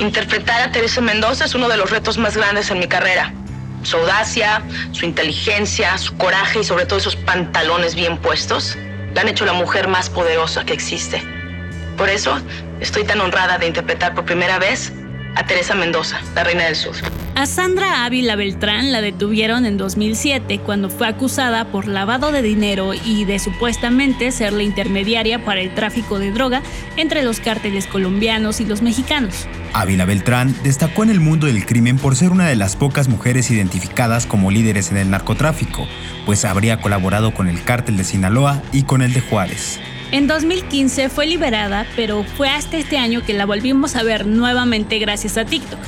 Interpretar 0.00 0.62
a 0.62 0.72
Teresa 0.72 1.02
Mendoza 1.02 1.44
es 1.44 1.54
uno 1.54 1.68
de 1.68 1.76
los 1.76 1.90
retos 1.90 2.16
más 2.16 2.34
grandes 2.34 2.70
en 2.70 2.78
mi 2.78 2.88
carrera. 2.88 3.34
Su 3.82 3.98
audacia, 3.98 4.62
su 4.92 5.04
inteligencia, 5.04 5.98
su 5.98 6.16
coraje 6.16 6.60
y 6.60 6.64
sobre 6.64 6.86
todo 6.86 6.98
esos 6.98 7.16
pantalones 7.16 7.94
bien 7.94 8.16
puestos 8.16 8.78
la 9.14 9.20
han 9.20 9.28
hecho 9.28 9.44
la 9.44 9.52
mujer 9.52 9.88
más 9.88 10.08
poderosa 10.08 10.64
que 10.64 10.72
existe. 10.72 11.22
Por 11.98 12.08
eso 12.08 12.40
estoy 12.80 13.04
tan 13.04 13.20
honrada 13.20 13.58
de 13.58 13.66
interpretar 13.66 14.14
por 14.14 14.24
primera 14.24 14.58
vez 14.58 14.90
a 15.34 15.46
Teresa 15.46 15.74
Mendoza, 15.74 16.20
la 16.34 16.44
reina 16.44 16.64
del 16.64 16.76
sur. 16.76 16.94
A 17.36 17.46
Sandra 17.46 18.04
Ávila 18.04 18.36
Beltrán 18.36 18.92
la 18.92 19.00
detuvieron 19.00 19.64
en 19.64 19.78
2007 19.78 20.60
cuando 20.60 20.90
fue 20.90 21.06
acusada 21.06 21.64
por 21.66 21.86
lavado 21.86 22.32
de 22.32 22.42
dinero 22.42 22.92
y 22.92 23.24
de 23.24 23.38
supuestamente 23.38 24.30
ser 24.30 24.52
la 24.52 24.62
intermediaria 24.62 25.42
para 25.44 25.60
el 25.60 25.74
tráfico 25.74 26.18
de 26.18 26.32
droga 26.32 26.62
entre 26.96 27.22
los 27.22 27.40
cárteles 27.40 27.86
colombianos 27.86 28.60
y 28.60 28.66
los 28.66 28.82
mexicanos. 28.82 29.46
Ávila 29.72 30.04
Beltrán 30.04 30.54
destacó 30.62 31.04
en 31.04 31.10
el 31.10 31.20
mundo 31.20 31.46
del 31.46 31.64
crimen 31.64 31.96
por 31.96 32.16
ser 32.16 32.30
una 32.30 32.46
de 32.46 32.56
las 32.56 32.76
pocas 32.76 33.08
mujeres 33.08 33.50
identificadas 33.50 34.26
como 34.26 34.50
líderes 34.50 34.90
en 34.90 34.98
el 34.98 35.10
narcotráfico, 35.10 35.86
pues 36.26 36.44
habría 36.44 36.80
colaborado 36.80 37.32
con 37.32 37.48
el 37.48 37.62
cártel 37.62 37.96
de 37.96 38.04
Sinaloa 38.04 38.62
y 38.72 38.82
con 38.82 39.00
el 39.00 39.14
de 39.14 39.20
Juárez. 39.20 39.80
En 40.12 40.26
2015 40.26 41.08
fue 41.08 41.26
liberada, 41.26 41.86
pero 41.94 42.24
fue 42.24 42.48
hasta 42.48 42.76
este 42.76 42.98
año 42.98 43.22
que 43.24 43.32
la 43.32 43.46
volvimos 43.46 43.94
a 43.94 44.02
ver 44.02 44.26
nuevamente 44.26 44.98
gracias 44.98 45.36
a 45.36 45.44
TikTok. 45.44 45.78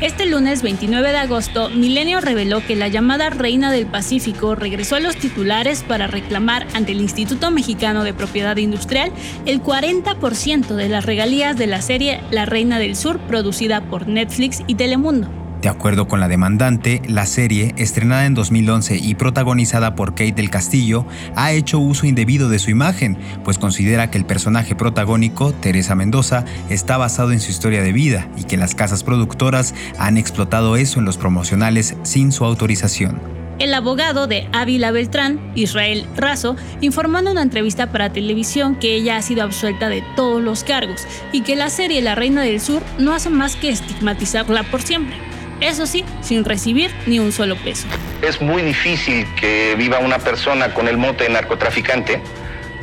Este 0.00 0.24
lunes 0.24 0.62
29 0.62 1.10
de 1.10 1.16
agosto, 1.16 1.68
Milenio 1.68 2.20
reveló 2.20 2.64
que 2.64 2.76
la 2.76 2.86
llamada 2.86 3.30
Reina 3.30 3.72
del 3.72 3.86
Pacífico 3.86 4.54
regresó 4.54 4.94
a 4.94 5.00
los 5.00 5.16
titulares 5.16 5.82
para 5.82 6.06
reclamar 6.06 6.66
ante 6.74 6.92
el 6.92 7.00
Instituto 7.00 7.50
Mexicano 7.50 8.04
de 8.04 8.14
Propiedad 8.14 8.56
Industrial 8.56 9.10
el 9.46 9.60
40% 9.60 10.76
de 10.76 10.88
las 10.88 11.04
regalías 11.04 11.56
de 11.56 11.66
la 11.66 11.82
serie 11.82 12.20
La 12.30 12.46
Reina 12.46 12.78
del 12.78 12.94
Sur 12.94 13.18
producida 13.18 13.80
por 13.80 14.06
Netflix 14.06 14.62
y 14.68 14.76
Telemundo. 14.76 15.41
De 15.62 15.68
acuerdo 15.68 16.08
con 16.08 16.18
la 16.18 16.26
demandante, 16.26 17.00
la 17.06 17.24
serie, 17.24 17.72
estrenada 17.76 18.26
en 18.26 18.34
2011 18.34 18.96
y 18.96 19.14
protagonizada 19.14 19.94
por 19.94 20.10
Kate 20.10 20.32
del 20.32 20.50
Castillo, 20.50 21.06
ha 21.36 21.52
hecho 21.52 21.78
uso 21.78 22.04
indebido 22.04 22.48
de 22.48 22.58
su 22.58 22.70
imagen, 22.70 23.16
pues 23.44 23.58
considera 23.58 24.10
que 24.10 24.18
el 24.18 24.24
personaje 24.24 24.74
protagónico, 24.74 25.52
Teresa 25.52 25.94
Mendoza, 25.94 26.44
está 26.68 26.96
basado 26.96 27.30
en 27.30 27.38
su 27.38 27.52
historia 27.52 27.80
de 27.80 27.92
vida 27.92 28.28
y 28.36 28.42
que 28.42 28.56
las 28.56 28.74
casas 28.74 29.04
productoras 29.04 29.72
han 30.00 30.16
explotado 30.16 30.74
eso 30.74 30.98
en 30.98 31.04
los 31.04 31.16
promocionales 31.16 31.94
sin 32.02 32.32
su 32.32 32.44
autorización. 32.44 33.20
El 33.60 33.72
abogado 33.72 34.26
de 34.26 34.48
Ávila 34.52 34.90
Beltrán, 34.90 35.52
Israel 35.54 36.08
Razo, 36.16 36.56
informó 36.80 37.20
en 37.20 37.28
una 37.28 37.42
entrevista 37.42 37.92
para 37.92 38.12
televisión 38.12 38.74
que 38.74 38.96
ella 38.96 39.16
ha 39.16 39.22
sido 39.22 39.44
absuelta 39.44 39.88
de 39.88 40.02
todos 40.16 40.42
los 40.42 40.64
cargos 40.64 41.06
y 41.30 41.42
que 41.42 41.54
la 41.54 41.70
serie 41.70 42.02
La 42.02 42.16
Reina 42.16 42.42
del 42.42 42.60
Sur 42.60 42.82
no 42.98 43.14
hace 43.14 43.30
más 43.30 43.54
que 43.54 43.68
estigmatizarla 43.68 44.64
por 44.64 44.82
siempre 44.82 45.31
eso 45.62 45.86
sí, 45.86 46.04
sin 46.20 46.44
recibir 46.44 46.90
ni 47.06 47.18
un 47.18 47.32
solo 47.32 47.56
peso. 47.56 47.86
Es 48.20 48.40
muy 48.40 48.62
difícil 48.62 49.26
que 49.34 49.74
viva 49.76 49.98
una 49.98 50.18
persona 50.18 50.74
con 50.74 50.88
el 50.88 50.96
mote 50.96 51.24
de 51.24 51.30
narcotraficante 51.30 52.20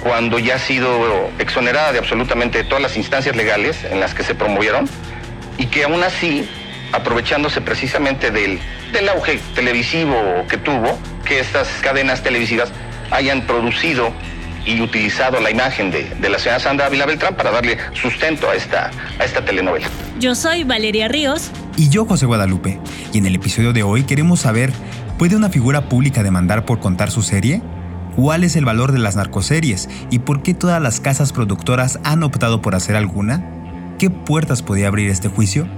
cuando 0.02 0.40
ya 0.40 0.56
ha 0.56 0.60
sido 0.60 1.30
exonerada 1.40 1.92
de 1.92 2.00
absolutamente 2.00 2.64
todas 2.64 2.82
las 2.82 2.98
instancias 2.98 3.36
legales 3.36 3.84
en 3.84 4.00
las 4.00 4.14
que 4.14 4.24
se 4.24 4.34
promovieron 4.34 4.90
y 5.58 5.66
que 5.66 5.84
aún 5.84 6.04
así, 6.04 6.50
aprovechándose 6.94 7.62
precisamente 7.62 8.32
del, 8.32 8.60
del 8.94 9.10
auge 9.10 9.40
televisivo 9.56 10.46
que 10.50 10.58
tuvo, 10.58 10.98
que 11.26 11.40
estas 11.40 11.68
cadenas 11.82 12.24
televisivas 12.24 12.72
hayan 13.12 13.46
producido 13.46 14.14
y 14.66 14.82
utilizado 14.82 15.40
la 15.40 15.52
imagen 15.52 15.92
de, 15.92 16.04
de, 16.04 16.30
la 16.30 16.38
señora 16.40 16.60
Sandra 16.60 16.86
Ávila 16.88 17.06
Beltrán 17.06 17.36
para 17.36 17.52
darle 17.52 17.78
sustento 17.94 18.50
a 18.50 18.56
esta, 18.56 18.92
a 19.20 19.26
esta 19.26 19.44
telenovela. 19.44 19.88
Yo 20.20 20.36
soy 20.36 20.66
Valeria 20.66 21.08
Ríos. 21.08 21.50
Y 21.78 21.88
yo 21.88 22.06
José 22.06 22.26
Guadalupe. 22.26 22.78
Y 23.14 23.20
en 23.20 23.26
el 23.26 23.36
episodio 23.36 23.72
de 23.72 23.84
hoy 23.84 24.04
queremos 24.04 24.42
saber, 24.42 24.74
¿puede 25.18 25.38
una 25.38 25.48
figura 25.48 25.88
pública 25.88 26.24
demandar 26.24 26.66
por 26.66 26.82
contar 26.82 27.10
su 27.10 27.22
serie? 27.22 27.62
¿Cuál 28.18 28.44
es 28.44 28.58
el 28.58 28.66
valor 28.66 28.92
de 28.92 29.00
las 29.00 29.16
narcoseries? 29.16 29.88
¿Y 30.12 30.20
por 30.20 30.44
qué 30.44 30.54
todas 30.54 30.82
las 30.82 31.00
casas 31.00 31.32
productoras 31.32 32.00
han 32.04 32.24
optado 32.24 32.62
por 32.62 32.76
hacer 32.76 32.98
alguna? 32.98 33.96
¿Qué 33.98 34.10
puertas 34.10 34.62
podía 34.62 34.90
abrir 34.90 35.10
este 35.10 35.30
juicio? 35.30 35.70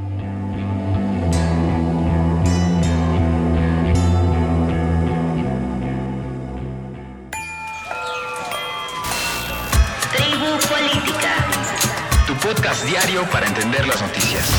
Diario 12.86 13.24
para 13.32 13.48
entender 13.48 13.88
las 13.88 14.02
noticias. 14.02 14.52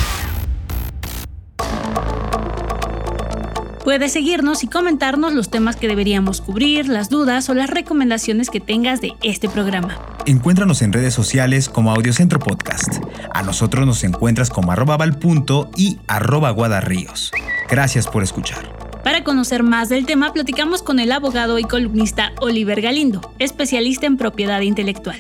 Puedes 3.82 4.12
seguirnos 4.12 4.62
y 4.62 4.68
comentarnos 4.68 5.32
los 5.32 5.50
temas 5.50 5.74
que 5.74 5.88
deberíamos 5.88 6.40
cubrir, 6.40 6.88
las 6.88 7.08
dudas 7.08 7.48
o 7.48 7.54
las 7.54 7.68
recomendaciones 7.68 8.50
que 8.50 8.60
tengas 8.60 9.00
de 9.00 9.12
este 9.24 9.48
programa. 9.48 9.98
Encuéntranos 10.26 10.80
en 10.82 10.92
redes 10.92 11.12
sociales 11.12 11.68
como 11.68 11.90
Audiocentro 11.90 12.38
Podcast. 12.38 13.02
A 13.34 13.42
nosotros 13.42 13.84
nos 13.84 14.04
encuentras 14.04 14.50
como 14.50 14.70
arroba 14.70 14.96
valpunto 14.96 15.68
y 15.76 15.98
arroba 16.06 16.50
guadarríos. 16.50 17.32
Gracias 17.68 18.06
por 18.06 18.22
escuchar. 18.22 18.82
Para 19.02 19.24
conocer 19.24 19.64
más 19.64 19.88
del 19.88 20.06
tema, 20.06 20.32
platicamos 20.32 20.84
con 20.84 21.00
el 21.00 21.10
abogado 21.10 21.58
y 21.58 21.64
columnista 21.64 22.32
Oliver 22.40 22.80
Galindo, 22.80 23.32
especialista 23.40 24.06
en 24.06 24.16
propiedad 24.16 24.60
intelectual. 24.60 25.18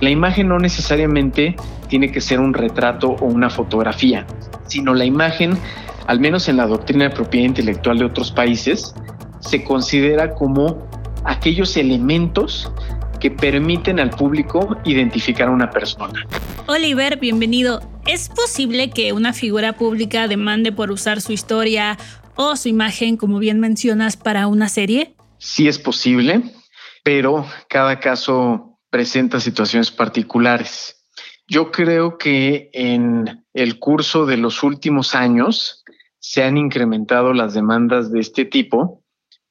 La 0.00 0.08
imagen 0.08 0.48
no 0.48 0.58
necesariamente 0.58 1.56
tiene 1.88 2.10
que 2.10 2.22
ser 2.22 2.40
un 2.40 2.54
retrato 2.54 3.08
o 3.20 3.26
una 3.26 3.50
fotografía, 3.50 4.26
sino 4.66 4.94
la 4.94 5.04
imagen, 5.04 5.58
al 6.06 6.20
menos 6.20 6.48
en 6.48 6.56
la 6.56 6.66
doctrina 6.66 7.04
de 7.04 7.10
propiedad 7.10 7.46
intelectual 7.46 7.98
de 7.98 8.06
otros 8.06 8.30
países, 8.30 8.94
se 9.40 9.62
considera 9.62 10.34
como 10.34 10.88
aquellos 11.24 11.76
elementos 11.76 12.72
que 13.20 13.30
permiten 13.30 14.00
al 14.00 14.08
público 14.08 14.78
identificar 14.84 15.48
a 15.48 15.50
una 15.50 15.68
persona. 15.68 16.26
Oliver, 16.66 17.18
bienvenido. 17.18 17.82
¿Es 18.06 18.30
posible 18.30 18.88
que 18.88 19.12
una 19.12 19.34
figura 19.34 19.74
pública 19.74 20.28
demande 20.28 20.72
por 20.72 20.90
usar 20.90 21.20
su 21.20 21.32
historia 21.32 21.98
o 22.36 22.56
su 22.56 22.68
imagen, 22.68 23.18
como 23.18 23.38
bien 23.38 23.60
mencionas, 23.60 24.16
para 24.16 24.46
una 24.46 24.70
serie? 24.70 25.14
Sí 25.36 25.68
es 25.68 25.78
posible, 25.78 26.42
pero 27.02 27.44
cada 27.68 28.00
caso 28.00 28.69
presenta 28.90 29.40
situaciones 29.40 29.90
particulares. 29.90 31.04
Yo 31.46 31.70
creo 31.72 32.18
que 32.18 32.70
en 32.72 33.44
el 33.54 33.78
curso 33.78 34.26
de 34.26 34.36
los 34.36 34.62
últimos 34.62 35.14
años 35.14 35.84
se 36.18 36.44
han 36.44 36.56
incrementado 36.56 37.32
las 37.32 37.54
demandas 37.54 38.12
de 38.12 38.20
este 38.20 38.44
tipo 38.44 39.02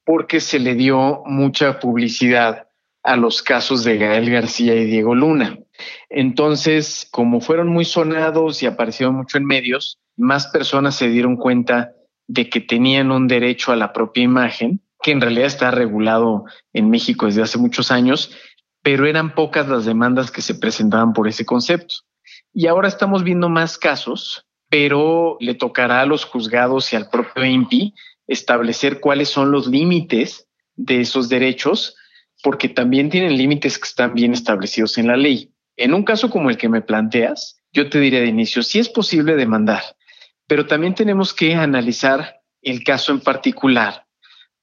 porque 0.05 0.39
se 0.39 0.59
le 0.59 0.75
dio 0.75 1.23
mucha 1.25 1.79
publicidad 1.79 2.67
a 3.03 3.15
los 3.15 3.41
casos 3.41 3.83
de 3.83 3.97
Gael 3.97 4.29
García 4.29 4.75
y 4.75 4.85
Diego 4.85 5.15
Luna. 5.15 5.59
Entonces, 6.09 7.07
como 7.11 7.41
fueron 7.41 7.67
muy 7.67 7.85
sonados 7.85 8.61
y 8.61 8.65
aparecieron 8.65 9.15
mucho 9.15 9.37
en 9.37 9.45
medios, 9.45 9.99
más 10.17 10.47
personas 10.47 10.95
se 10.95 11.09
dieron 11.09 11.37
cuenta 11.37 11.93
de 12.27 12.49
que 12.49 12.59
tenían 12.59 13.11
un 13.11 13.27
derecho 13.27 13.71
a 13.71 13.75
la 13.75 13.93
propia 13.93 14.23
imagen, 14.23 14.81
que 15.01 15.11
en 15.11 15.21
realidad 15.21 15.47
está 15.47 15.71
regulado 15.71 16.43
en 16.73 16.89
México 16.89 17.25
desde 17.25 17.41
hace 17.41 17.57
muchos 17.57 17.91
años, 17.91 18.35
pero 18.91 19.05
eran 19.05 19.35
pocas 19.35 19.67
las 19.67 19.85
demandas 19.85 20.31
que 20.31 20.41
se 20.41 20.55
presentaban 20.55 21.13
por 21.13 21.27
ese 21.27 21.45
concepto. 21.45 21.93
Y 22.51 22.65
ahora 22.65 22.87
estamos 22.87 23.23
viendo 23.23 23.47
más 23.47 23.77
casos, 23.77 24.47
pero 24.67 25.37
le 25.39 25.53
tocará 25.53 26.01
a 26.01 26.07
los 26.07 26.25
juzgados 26.25 26.91
y 26.91 26.95
al 26.95 27.07
propio 27.07 27.45
INPI 27.45 27.93
establecer 28.25 28.99
cuáles 28.99 29.29
son 29.29 29.51
los 29.51 29.67
límites 29.67 30.47
de 30.75 31.01
esos 31.01 31.29
derechos, 31.29 31.97
porque 32.41 32.67
también 32.67 33.11
tienen 33.11 33.37
límites 33.37 33.77
que 33.77 33.87
están 33.87 34.15
bien 34.15 34.33
establecidos 34.33 34.97
en 34.97 35.05
la 35.05 35.17
ley. 35.17 35.53
En 35.77 35.93
un 35.93 36.01
caso 36.01 36.31
como 36.31 36.49
el 36.49 36.57
que 36.57 36.67
me 36.67 36.81
planteas, 36.81 37.61
yo 37.71 37.91
te 37.91 37.99
diría 37.99 38.21
de 38.21 38.25
inicio, 38.25 38.63
sí 38.63 38.79
es 38.79 38.89
posible 38.89 39.35
demandar, 39.35 39.83
pero 40.47 40.65
también 40.65 40.95
tenemos 40.95 41.31
que 41.31 41.53
analizar 41.53 42.41
el 42.63 42.83
caso 42.83 43.11
en 43.11 43.19
particular, 43.19 44.07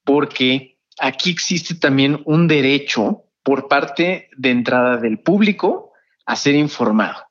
porque 0.02 0.80
aquí 0.98 1.30
existe 1.30 1.76
también 1.76 2.22
un 2.24 2.48
derecho 2.48 3.22
por 3.46 3.68
parte 3.68 4.28
de 4.36 4.50
entrada 4.50 4.96
del 4.96 5.20
público 5.20 5.92
a 6.26 6.34
ser 6.34 6.56
informado. 6.56 7.28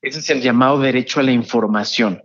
Ese 0.00 0.20
es 0.20 0.30
el 0.30 0.40
llamado 0.40 0.78
derecho 0.78 1.18
a 1.18 1.24
la 1.24 1.32
información. 1.32 2.22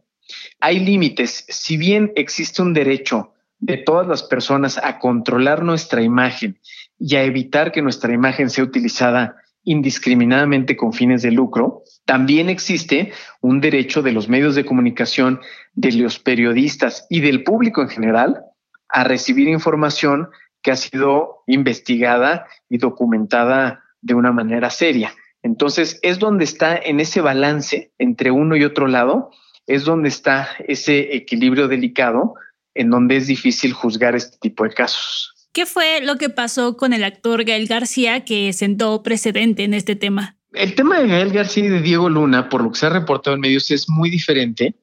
Hay 0.59 0.79
límites. 0.79 1.47
Si 1.49 1.75
bien 1.75 2.11
existe 2.15 2.61
un 2.61 2.73
derecho 2.73 3.33
de 3.57 3.77
todas 3.77 4.07
las 4.07 4.21
personas 4.21 4.77
a 4.77 4.99
controlar 4.99 5.63
nuestra 5.63 6.03
imagen 6.03 6.59
y 6.99 7.15
a 7.15 7.23
evitar 7.23 7.71
que 7.71 7.81
nuestra 7.81 8.13
imagen 8.13 8.51
sea 8.51 8.63
utilizada 8.63 9.37
indiscriminadamente 9.63 10.77
con 10.77 10.93
fines 10.93 11.23
de 11.23 11.31
lucro, 11.31 11.81
también 12.05 12.47
existe 12.47 13.11
un 13.41 13.59
derecho 13.59 14.03
de 14.03 14.11
los 14.11 14.29
medios 14.29 14.53
de 14.53 14.65
comunicación, 14.65 15.39
de 15.73 15.93
los 15.93 16.19
periodistas 16.19 17.07
y 17.09 17.21
del 17.21 17.43
público 17.43 17.81
en 17.81 17.89
general 17.89 18.43
a 18.87 19.03
recibir 19.03 19.47
información 19.47 20.29
que 20.61 20.71
ha 20.71 20.75
sido 20.75 21.43
investigada 21.47 22.47
y 22.69 22.77
documentada 22.77 23.83
de 24.01 24.13
una 24.13 24.31
manera 24.31 24.69
seria. 24.69 25.13
Entonces, 25.43 25.99
es 26.03 26.19
donde 26.19 26.43
está 26.43 26.75
en 26.77 26.99
ese 26.99 27.21
balance 27.21 27.91
entre 27.97 28.31
uno 28.31 28.55
y 28.55 28.63
otro 28.63 28.87
lado, 28.87 29.31
es 29.67 29.85
donde 29.85 30.09
está 30.09 30.49
ese 30.67 31.15
equilibrio 31.15 31.67
delicado 31.67 32.35
en 32.73 32.89
donde 32.89 33.17
es 33.17 33.27
difícil 33.27 33.73
juzgar 33.73 34.15
este 34.15 34.37
tipo 34.39 34.63
de 34.63 34.71
casos. 34.71 35.33
¿Qué 35.53 35.65
fue 35.65 35.99
lo 36.01 36.15
que 36.15 36.29
pasó 36.29 36.77
con 36.77 36.93
el 36.93 37.03
actor 37.03 37.43
Gael 37.43 37.67
García 37.67 38.23
que 38.23 38.53
sentó 38.53 39.03
precedente 39.03 39.63
en 39.63 39.73
este 39.73 39.95
tema? 39.95 40.37
El 40.53 40.75
tema 40.75 40.99
de 40.99 41.07
Gael 41.07 41.31
García 41.31 41.65
y 41.65 41.69
de 41.69 41.81
Diego 41.81 42.09
Luna, 42.09 42.49
por 42.49 42.63
lo 42.63 42.71
que 42.71 42.79
se 42.79 42.85
ha 42.85 42.89
reportado 42.89 43.35
en 43.35 43.41
medios, 43.41 43.71
es 43.71 43.89
muy 43.89 44.09
diferente 44.09 44.75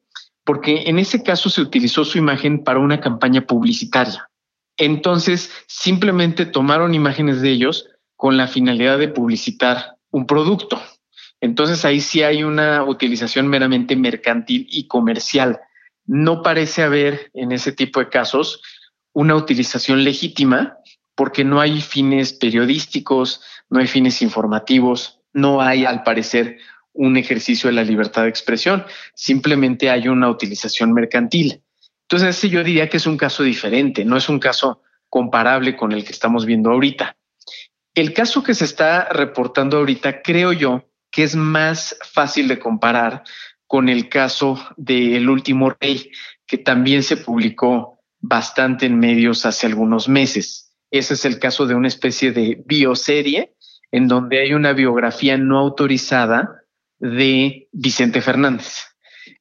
porque 0.43 0.83
en 0.87 0.97
ese 0.97 1.21
caso 1.21 1.49
se 1.49 1.61
utilizó 1.61 2.03
su 2.03 2.17
imagen 2.17 2.63
para 2.63 2.79
una 2.79 2.99
campaña 2.99 3.45
publicitaria. 3.45 4.28
Entonces, 4.79 5.51
simplemente 5.67 6.45
tomaron 6.45 6.95
imágenes 6.95 7.41
de 7.41 7.51
ellos 7.51 7.89
con 8.15 8.37
la 8.37 8.47
finalidad 8.47 8.97
de 8.97 9.09
publicitar 9.09 9.97
un 10.09 10.25
producto. 10.25 10.81
Entonces, 11.41 11.85
ahí 11.85 11.99
sí 11.99 12.23
hay 12.23 12.43
una 12.43 12.83
utilización 12.83 13.47
meramente 13.47 13.95
mercantil 13.95 14.65
y 14.69 14.87
comercial. 14.87 15.59
No 16.05 16.41
parece 16.41 16.81
haber 16.81 17.29
en 17.33 17.51
ese 17.51 17.73
tipo 17.73 17.99
de 17.99 18.09
casos 18.09 18.61
una 19.13 19.35
utilización 19.35 20.03
legítima 20.03 20.77
porque 21.13 21.43
no 21.43 21.59
hay 21.59 21.81
fines 21.81 22.31
periodísticos, 22.31 23.41
no 23.69 23.79
hay 23.79 23.87
fines 23.87 24.21
informativos, 24.21 25.19
no 25.33 25.61
hay, 25.61 25.83
al 25.83 26.03
parecer, 26.03 26.57
un 26.93 27.17
ejercicio 27.17 27.67
de 27.67 27.73
la 27.73 27.83
libertad 27.83 28.23
de 28.23 28.29
expresión, 28.29 28.85
simplemente 29.13 29.89
hay 29.89 30.07
una 30.07 30.29
utilización 30.29 30.93
mercantil. 30.93 31.61
Entonces, 32.11 32.37
ese 32.37 32.49
yo 32.49 32.63
diría 32.63 32.89
que 32.89 32.97
es 32.97 33.05
un 33.05 33.17
caso 33.17 33.43
diferente, 33.43 34.03
no 34.03 34.17
es 34.17 34.29
un 34.29 34.39
caso 34.39 34.81
comparable 35.09 35.77
con 35.77 35.91
el 35.91 36.03
que 36.03 36.11
estamos 36.11 36.43
viendo 36.47 36.71
ahorita. 36.71 37.15
El 37.93 38.13
caso 38.13 38.41
que 38.41 38.55
se 38.55 38.65
está 38.65 39.09
reportando 39.09 39.77
ahorita, 39.77 40.23
creo 40.23 40.51
yo, 40.51 40.89
que 41.11 41.21
es 41.21 41.35
más 41.35 41.95
fácil 42.11 42.47
de 42.47 42.57
comparar 42.57 43.23
con 43.67 43.89
el 43.89 44.09
caso 44.09 44.59
del 44.75 45.29
último 45.29 45.75
rey, 45.79 46.09
que 46.47 46.57
también 46.57 47.03
se 47.03 47.15
publicó 47.15 47.99
bastante 48.19 48.87
en 48.87 48.97
medios 48.97 49.45
hace 49.45 49.67
algunos 49.67 50.09
meses. 50.09 50.73
Ese 50.89 51.13
es 51.13 51.25
el 51.25 51.37
caso 51.37 51.67
de 51.67 51.75
una 51.75 51.89
especie 51.89 52.31
de 52.31 52.63
bioserie 52.65 53.53
en 53.91 54.07
donde 54.07 54.39
hay 54.39 54.55
una 54.55 54.73
biografía 54.73 55.37
no 55.37 55.59
autorizada 55.59 56.63
de 56.97 57.69
Vicente 57.71 58.21
Fernández. 58.21 58.88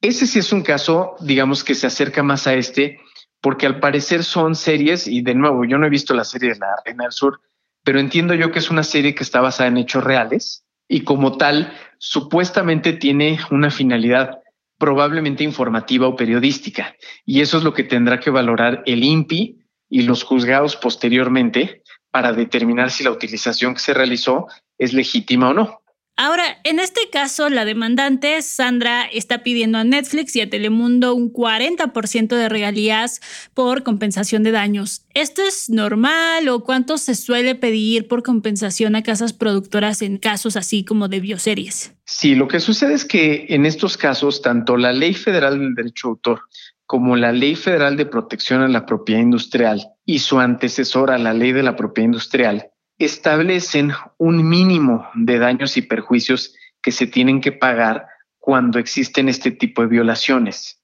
Ese 0.01 0.27
sí 0.27 0.39
es 0.39 0.53
un 0.53 0.63
caso, 0.63 1.17
digamos, 1.21 1.65
que 1.65 1.75
se 1.75 1.87
acerca 1.87 2.23
más 2.23 2.47
a 2.47 2.55
este, 2.55 3.01
porque 3.41 3.67
al 3.67 3.81
parecer 3.81 4.25
son 4.25 4.55
series, 4.55 5.07
y 5.07 5.23
de 5.23 5.35
nuevo, 5.35 5.65
yo 5.65 5.79
no 5.79 5.87
he 5.87 5.91
visto 5.91 6.15
la 6.15 6.25
serie 6.25 6.51
de 6.51 6.59
la 6.59 6.75
Reina 6.85 7.05
del 7.05 7.13
Sur, 7.13 7.41
pero 7.85 8.01
entiendo 8.01 8.35
yo 8.35 8.51
que 8.51 8.59
es 8.59 8.71
una 8.71 8.83
serie 8.83 9.15
que 9.15 9.23
está 9.23 9.41
basada 9.41 9.69
en 9.69 9.79
hechos 9.79 10.05
reales 10.05 10.65
y 10.89 11.03
como 11.03 11.37
tal, 11.37 11.73
supuestamente 11.99 12.95
tiene 12.95 13.39
una 13.51 13.71
finalidad 13.71 14.41
probablemente 14.79 15.45
informativa 15.45 16.07
o 16.07 16.17
periodística. 16.17 16.97
Y 17.27 17.41
eso 17.41 17.59
es 17.59 17.65
lo 17.65 17.75
que 17.75 17.85
tendrá 17.85 18.21
que 18.21 18.31
valorar 18.31 18.83
el 18.87 19.05
INPI 19.05 19.59
y 19.91 20.03
los 20.03 20.23
juzgados 20.25 20.77
posteriormente 20.77 21.83
para 22.11 22.33
determinar 22.33 22.91
si 22.91 23.05
la 23.05 23.11
utilización 23.11 23.75
que 23.75 23.81
se 23.81 23.95
realizó 23.95 24.47
es 24.79 24.93
legítima 24.93 25.51
o 25.51 25.55
no. 25.55 25.78
Ahora, 26.21 26.59
en 26.65 26.81
este 26.81 27.03
caso, 27.13 27.49
la 27.49 27.65
demandante, 27.65 28.43
Sandra, 28.43 29.05
está 29.05 29.45
pidiendo 29.45 29.79
a 29.79 29.85
Netflix 29.85 30.35
y 30.35 30.41
a 30.41 30.51
Telemundo 30.51 31.15
un 31.15 31.33
40% 31.33 32.35
de 32.35 32.49
regalías 32.49 33.21
por 33.55 33.85
compensación 33.85 34.43
de 34.43 34.51
daños. 34.51 35.07
¿Esto 35.15 35.43
es 35.43 35.71
normal 35.71 36.49
o 36.49 36.65
cuánto 36.65 36.99
se 36.99 37.15
suele 37.15 37.55
pedir 37.55 38.09
por 38.09 38.25
compensación 38.25 38.97
a 38.97 39.05
casas 39.05 39.33
productoras 39.33 40.03
en 40.03 40.19
casos 40.19 40.57
así 40.57 40.85
como 40.85 41.07
de 41.07 41.21
bioseries? 41.21 41.95
Sí, 42.05 42.35
lo 42.35 42.49
que 42.49 42.59
sucede 42.59 42.95
es 42.95 43.05
que 43.05 43.47
en 43.51 43.65
estos 43.65 43.97
casos, 43.97 44.43
tanto 44.43 44.77
la 44.77 44.93
Ley 44.93 45.15
Federal 45.15 45.57
del 45.57 45.77
Derecho 45.77 46.09
de 46.09 46.11
Autor 46.11 46.41
como 46.85 47.15
la 47.15 47.31
Ley 47.31 47.55
Federal 47.55 47.97
de 47.97 48.07
Protección 48.07 48.63
a 48.63 48.67
la 48.67 48.87
Propiedad 48.87 49.21
Industrial 49.21 49.87
y 50.05 50.19
su 50.19 50.41
antecesora, 50.41 51.17
la 51.17 51.33
Ley 51.33 51.53
de 51.53 51.63
la 51.63 51.77
Propiedad 51.77 52.07
Industrial, 52.07 52.73
establecen 52.99 53.93
un 54.19 54.49
mínimo 54.49 55.09
de 55.15 55.39
daños 55.39 55.77
y 55.77 55.83
perjuicios 55.83 56.55
que 56.83 56.93
se 56.93 57.07
tienen 57.07 57.41
que 57.41 57.53
pagar 57.53 58.07
cuando 58.39 58.79
existen 58.79 59.29
este 59.29 59.51
tipo 59.51 59.83
de 59.83 59.89
violaciones. 59.89 60.83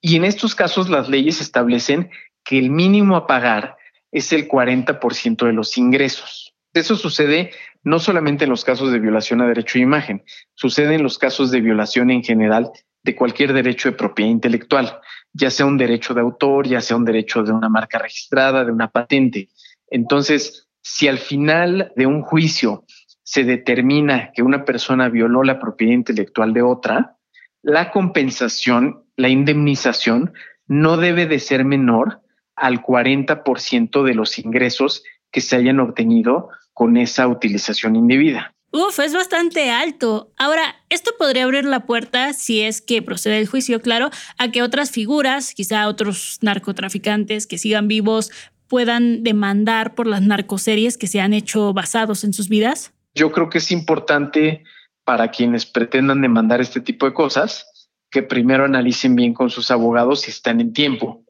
Y 0.00 0.16
en 0.16 0.24
estos 0.24 0.54
casos 0.54 0.88
las 0.88 1.08
leyes 1.08 1.40
establecen 1.40 2.10
que 2.44 2.58
el 2.58 2.70
mínimo 2.70 3.16
a 3.16 3.26
pagar 3.26 3.76
es 4.12 4.32
el 4.32 4.48
40% 4.48 5.46
de 5.46 5.52
los 5.52 5.76
ingresos. 5.78 6.54
Eso 6.72 6.96
sucede 6.96 7.50
no 7.82 7.98
solamente 7.98 8.44
en 8.44 8.50
los 8.50 8.64
casos 8.64 8.90
de 8.90 8.98
violación 8.98 9.40
a 9.40 9.46
derecho 9.46 9.78
de 9.78 9.84
imagen, 9.84 10.24
sucede 10.54 10.94
en 10.94 11.02
los 11.02 11.18
casos 11.18 11.50
de 11.50 11.60
violación 11.60 12.10
en 12.10 12.22
general 12.22 12.70
de 13.02 13.14
cualquier 13.14 13.52
derecho 13.52 13.90
de 13.90 13.96
propiedad 13.96 14.30
intelectual, 14.30 15.00
ya 15.32 15.50
sea 15.50 15.66
un 15.66 15.78
derecho 15.78 16.12
de 16.12 16.20
autor, 16.20 16.66
ya 16.66 16.80
sea 16.80 16.96
un 16.96 17.04
derecho 17.04 17.44
de 17.44 17.52
una 17.52 17.68
marca 17.68 17.98
registrada, 17.98 18.64
de 18.64 18.72
una 18.72 18.90
patente. 18.90 19.48
Entonces, 19.88 20.65
si 20.88 21.08
al 21.08 21.18
final 21.18 21.92
de 21.96 22.06
un 22.06 22.22
juicio 22.22 22.84
se 23.24 23.42
determina 23.42 24.30
que 24.32 24.44
una 24.44 24.64
persona 24.64 25.08
violó 25.08 25.42
la 25.42 25.58
propiedad 25.58 25.92
intelectual 25.92 26.52
de 26.52 26.62
otra, 26.62 27.16
la 27.60 27.90
compensación, 27.90 29.02
la 29.16 29.28
indemnización, 29.28 30.32
no 30.68 30.96
debe 30.96 31.26
de 31.26 31.40
ser 31.40 31.64
menor 31.64 32.20
al 32.54 32.82
40% 32.82 34.04
de 34.04 34.14
los 34.14 34.38
ingresos 34.38 35.02
que 35.32 35.40
se 35.40 35.56
hayan 35.56 35.80
obtenido 35.80 36.50
con 36.72 36.96
esa 36.96 37.26
utilización 37.26 37.96
indebida. 37.96 38.54
Uf, 38.70 39.00
es 39.00 39.12
bastante 39.12 39.70
alto. 39.70 40.32
Ahora, 40.38 40.76
esto 40.88 41.10
podría 41.18 41.44
abrir 41.44 41.64
la 41.64 41.84
puerta, 41.84 42.32
si 42.32 42.60
es 42.60 42.80
que 42.80 43.02
procede 43.02 43.38
el 43.38 43.48
juicio, 43.48 43.80
claro, 43.80 44.10
a 44.38 44.52
que 44.52 44.62
otras 44.62 44.92
figuras, 44.92 45.52
quizá 45.52 45.88
otros 45.88 46.38
narcotraficantes 46.42 47.48
que 47.48 47.58
sigan 47.58 47.88
vivos, 47.88 48.30
puedan 48.68 49.22
demandar 49.22 49.94
por 49.94 50.06
las 50.06 50.22
narcoseries 50.22 50.98
que 50.98 51.06
se 51.06 51.20
han 51.20 51.32
hecho 51.32 51.72
basados 51.72 52.24
en 52.24 52.32
sus 52.32 52.48
vidas? 52.48 52.92
Yo 53.14 53.32
creo 53.32 53.48
que 53.48 53.58
es 53.58 53.70
importante 53.70 54.64
para 55.04 55.30
quienes 55.30 55.66
pretendan 55.66 56.20
demandar 56.20 56.60
este 56.60 56.80
tipo 56.80 57.06
de 57.06 57.14
cosas 57.14 57.66
que 58.10 58.22
primero 58.22 58.64
analicen 58.64 59.14
bien 59.14 59.34
con 59.34 59.50
sus 59.50 59.70
abogados 59.70 60.22
si 60.22 60.30
están 60.30 60.60
en 60.60 60.72
tiempo, 60.72 61.24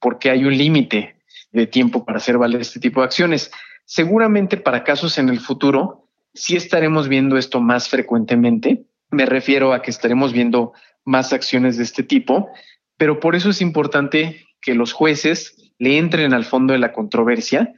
porque 0.00 0.30
hay 0.30 0.44
un 0.44 0.56
límite 0.56 1.16
de 1.50 1.66
tiempo 1.66 2.04
para 2.04 2.18
hacer 2.18 2.38
valer 2.38 2.60
este 2.60 2.80
tipo 2.80 3.00
de 3.00 3.06
acciones. 3.06 3.50
Seguramente 3.84 4.56
para 4.56 4.84
casos 4.84 5.18
en 5.18 5.28
el 5.28 5.40
futuro 5.40 6.08
sí 6.34 6.56
estaremos 6.56 7.08
viendo 7.08 7.36
esto 7.36 7.60
más 7.60 7.88
frecuentemente. 7.88 8.84
Me 9.10 9.26
refiero 9.26 9.72
a 9.72 9.82
que 9.82 9.90
estaremos 9.90 10.32
viendo 10.32 10.72
más 11.04 11.32
acciones 11.32 11.76
de 11.76 11.84
este 11.84 12.02
tipo, 12.02 12.50
pero 12.96 13.20
por 13.20 13.34
eso 13.34 13.50
es 13.50 13.60
importante 13.60 14.46
que 14.60 14.74
los 14.74 14.92
jueces 14.92 15.61
le 15.82 15.98
entren 15.98 16.32
al 16.32 16.44
fondo 16.44 16.74
de 16.74 16.78
la 16.78 16.92
controversia 16.92 17.74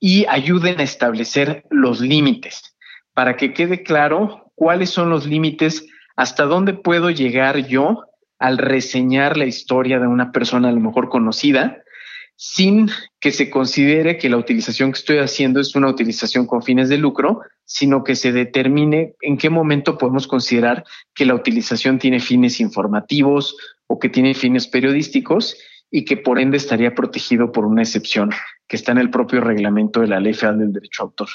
y 0.00 0.24
ayuden 0.26 0.80
a 0.80 0.84
establecer 0.84 1.66
los 1.68 2.00
límites. 2.00 2.74
Para 3.12 3.36
que 3.36 3.52
quede 3.52 3.82
claro 3.82 4.50
cuáles 4.54 4.88
son 4.88 5.10
los 5.10 5.26
límites, 5.26 5.86
hasta 6.16 6.44
dónde 6.44 6.72
puedo 6.72 7.10
llegar 7.10 7.68
yo 7.68 8.04
al 8.38 8.56
reseñar 8.56 9.36
la 9.36 9.44
historia 9.44 9.98
de 9.98 10.06
una 10.06 10.32
persona 10.32 10.70
a 10.70 10.72
lo 10.72 10.80
mejor 10.80 11.10
conocida, 11.10 11.82
sin 12.36 12.88
que 13.20 13.32
se 13.32 13.50
considere 13.50 14.16
que 14.16 14.30
la 14.30 14.38
utilización 14.38 14.90
que 14.90 15.00
estoy 15.00 15.18
haciendo 15.18 15.60
es 15.60 15.74
una 15.74 15.90
utilización 15.90 16.46
con 16.46 16.62
fines 16.62 16.88
de 16.88 16.96
lucro, 16.96 17.42
sino 17.66 18.02
que 18.02 18.16
se 18.16 18.32
determine 18.32 19.14
en 19.20 19.36
qué 19.36 19.50
momento 19.50 19.98
podemos 19.98 20.26
considerar 20.26 20.84
que 21.14 21.26
la 21.26 21.34
utilización 21.34 21.98
tiene 21.98 22.18
fines 22.18 22.60
informativos 22.60 23.54
o 23.88 23.98
que 23.98 24.08
tiene 24.08 24.32
fines 24.32 24.68
periodísticos 24.68 25.54
y 25.92 26.04
que 26.06 26.16
por 26.16 26.40
ende 26.40 26.56
estaría 26.56 26.94
protegido 26.94 27.52
por 27.52 27.66
una 27.66 27.82
excepción 27.82 28.30
que 28.66 28.76
está 28.76 28.90
en 28.92 28.98
el 28.98 29.10
propio 29.10 29.42
reglamento 29.42 30.00
de 30.00 30.08
la 30.08 30.18
Ley 30.18 30.32
Federal 30.32 30.58
del 30.58 30.72
Derecho 30.72 31.02
a 31.02 31.04
Autor. 31.04 31.28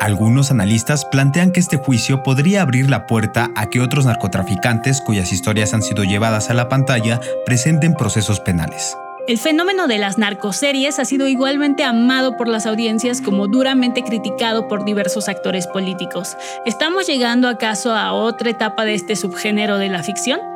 Algunos 0.00 0.50
analistas 0.50 1.04
plantean 1.04 1.52
que 1.52 1.60
este 1.60 1.78
juicio 1.78 2.22
podría 2.22 2.62
abrir 2.62 2.90
la 2.90 3.06
puerta 3.06 3.50
a 3.56 3.70
que 3.70 3.80
otros 3.80 4.04
narcotraficantes 4.06 5.00
cuyas 5.00 5.32
historias 5.32 5.74
han 5.74 5.82
sido 5.82 6.04
llevadas 6.04 6.50
a 6.50 6.54
la 6.54 6.68
pantalla 6.68 7.20
presenten 7.44 7.94
procesos 7.94 8.40
penales. 8.40 8.96
El 9.26 9.38
fenómeno 9.38 9.88
de 9.88 9.98
las 9.98 10.18
narcoseries 10.18 11.00
ha 11.00 11.04
sido 11.04 11.26
igualmente 11.26 11.82
amado 11.82 12.36
por 12.36 12.46
las 12.46 12.66
audiencias 12.66 13.20
como 13.20 13.48
duramente 13.48 14.04
criticado 14.04 14.68
por 14.68 14.84
diversos 14.84 15.28
actores 15.28 15.66
políticos. 15.66 16.36
¿Estamos 16.64 17.08
llegando 17.08 17.48
acaso 17.48 17.92
a 17.92 18.12
otra 18.12 18.50
etapa 18.50 18.84
de 18.84 18.94
este 18.94 19.16
subgénero 19.16 19.78
de 19.78 19.88
la 19.88 20.04
ficción? 20.04 20.55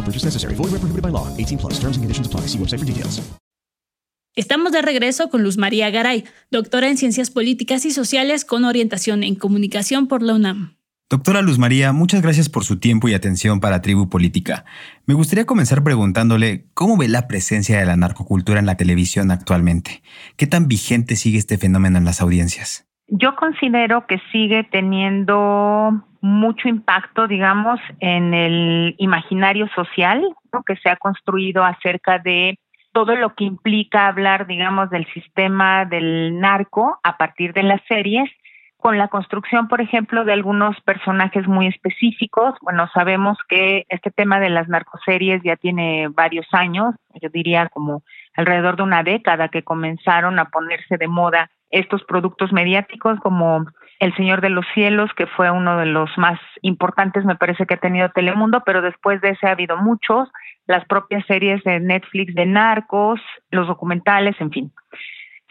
No 0.00 0.06
purchase 0.06 0.24
necessary. 0.24 0.54
Void 0.54 0.72
where 0.72 0.80
prohibited 0.80 1.02
by 1.02 1.10
law. 1.10 1.28
18 1.36 1.58
plus. 1.58 1.74
Terms 1.74 1.96
and 1.96 2.04
conditions 2.04 2.26
apply. 2.26 2.48
See 2.48 2.58
website 2.58 2.78
for 2.78 2.86
details. 2.86 3.20
Estamos 4.36 4.72
de 4.72 4.80
regreso 4.80 5.28
con 5.28 5.42
Luz 5.42 5.58
María 5.58 5.90
Garay, 5.90 6.24
doctora 6.52 6.88
en 6.88 6.96
Ciencias 6.96 7.30
Políticas 7.30 7.84
y 7.84 7.90
Sociales 7.90 8.44
con 8.44 8.64
orientación 8.64 9.24
en 9.24 9.34
Comunicación 9.34 10.06
por 10.06 10.22
la 10.22 10.34
UNAM. 10.34 10.76
Doctora 11.10 11.42
Luz 11.42 11.58
María, 11.58 11.92
muchas 11.92 12.22
gracias 12.22 12.48
por 12.48 12.64
su 12.64 12.78
tiempo 12.78 13.08
y 13.08 13.14
atención 13.14 13.58
para 13.58 13.82
Tribu 13.82 14.08
Política. 14.08 14.64
Me 15.04 15.14
gustaría 15.14 15.46
comenzar 15.46 15.82
preguntándole 15.82 16.68
cómo 16.72 16.96
ve 16.96 17.08
la 17.08 17.26
presencia 17.26 17.80
de 17.80 17.84
la 17.84 17.96
narcocultura 17.96 18.60
en 18.60 18.66
la 18.66 18.76
televisión 18.76 19.32
actualmente. 19.32 20.02
¿Qué 20.36 20.46
tan 20.46 20.68
vigente 20.68 21.16
sigue 21.16 21.38
este 21.38 21.58
fenómeno 21.58 21.98
en 21.98 22.04
las 22.04 22.20
audiencias? 22.20 22.86
Yo 23.12 23.34
considero 23.34 24.06
que 24.06 24.20
sigue 24.30 24.62
teniendo 24.62 25.90
mucho 26.20 26.68
impacto, 26.68 27.26
digamos, 27.26 27.80
en 27.98 28.34
el 28.34 28.94
imaginario 28.98 29.68
social 29.74 30.24
que 30.64 30.76
se 30.76 30.90
ha 30.90 30.96
construido 30.96 31.64
acerca 31.64 32.20
de 32.20 32.58
todo 32.92 33.16
lo 33.16 33.34
que 33.34 33.44
implica 33.44 34.06
hablar, 34.06 34.46
digamos, 34.46 34.90
del 34.90 35.06
sistema 35.12 35.84
del 35.86 36.38
narco 36.38 37.00
a 37.02 37.16
partir 37.16 37.52
de 37.52 37.64
las 37.64 37.80
series, 37.88 38.30
con 38.76 38.96
la 38.96 39.08
construcción, 39.08 39.66
por 39.66 39.80
ejemplo, 39.80 40.24
de 40.24 40.32
algunos 40.32 40.80
personajes 40.82 41.48
muy 41.48 41.66
específicos. 41.66 42.54
Bueno, 42.62 42.88
sabemos 42.94 43.38
que 43.48 43.86
este 43.88 44.10
tema 44.12 44.38
de 44.38 44.50
las 44.50 44.68
narcoseries 44.68 45.42
ya 45.42 45.56
tiene 45.56 46.08
varios 46.08 46.46
años, 46.52 46.94
yo 47.20 47.28
diría 47.28 47.68
como 47.68 48.02
alrededor 48.34 48.76
de 48.76 48.82
una 48.82 49.02
década 49.02 49.48
que 49.48 49.62
comenzaron 49.62 50.38
a 50.38 50.46
ponerse 50.46 50.96
de 50.96 51.08
moda 51.08 51.50
estos 51.70 52.02
productos 52.04 52.52
mediáticos 52.52 53.18
como 53.20 53.66
El 54.00 54.14
Señor 54.16 54.40
de 54.40 54.50
los 54.50 54.66
Cielos, 54.74 55.10
que 55.16 55.26
fue 55.26 55.50
uno 55.50 55.76
de 55.76 55.86
los 55.86 56.10
más 56.16 56.38
importantes, 56.62 57.24
me 57.24 57.36
parece 57.36 57.66
que 57.66 57.74
ha 57.74 57.80
tenido 57.80 58.10
Telemundo, 58.10 58.62
pero 58.64 58.82
después 58.82 59.20
de 59.20 59.30
ese 59.30 59.46
ha 59.46 59.52
habido 59.52 59.76
muchos 59.76 60.28
las 60.66 60.84
propias 60.86 61.24
series 61.26 61.62
de 61.64 61.80
Netflix 61.80 62.34
de 62.34 62.46
narcos, 62.46 63.20
los 63.50 63.66
documentales, 63.66 64.34
en 64.40 64.50
fin. 64.50 64.72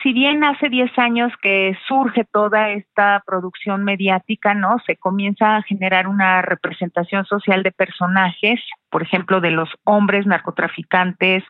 Si 0.02 0.14
bien 0.14 0.46
hace 0.46 0.70
10 0.70 0.98
años 0.98 1.34
que 1.42 1.78
surge 1.86 2.24
toda 2.24 2.70
esta 2.70 3.22
producción 3.26 3.84
mediática, 3.84 4.54
¿no? 4.54 4.78
Se 4.86 4.96
comienza 4.96 5.58
a 5.58 5.62
generar 5.64 6.08
una 6.08 6.42
representación 6.42 7.26
social 7.26 7.64
de 7.64 7.74
personajes, 7.74 8.62
por 8.90 9.04
ejemplo, 9.04 9.42
de 9.42 9.52
los 9.52 9.70
hombres 9.84 10.26
narcotraficantes 10.26 11.44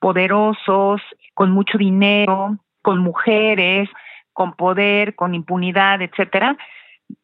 poderosos, 0.00 1.00
con 1.34 1.50
mucho 1.50 1.78
dinero, 1.78 2.58
con 2.82 2.98
mujeres, 2.98 3.88
con 4.32 4.54
poder, 4.54 5.14
con 5.14 5.34
impunidad, 5.34 6.00
etcétera. 6.02 6.56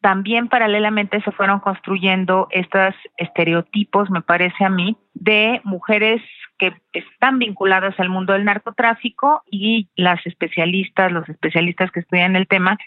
También 0.01 0.47
paralelamente 0.49 1.21
se 1.21 1.31
fueron 1.31 1.59
construyendo 1.59 2.47
estos 2.51 2.95
estereotipos, 3.17 4.09
me 4.09 4.21
parece 4.21 4.65
a 4.65 4.69
mí, 4.69 4.97
de 5.13 5.61
mujeres 5.63 6.21
que 6.57 6.73
están 6.93 7.39
vinculadas 7.39 7.99
al 7.99 8.09
mundo 8.09 8.33
del 8.33 8.45
narcotráfico 8.45 9.43
y 9.49 9.89
las 9.95 10.25
especialistas, 10.25 11.11
los 11.11 11.27
especialistas 11.29 11.91
que 11.91 11.99
estudian 11.99 12.35
el 12.35 12.47
tema, 12.47 12.77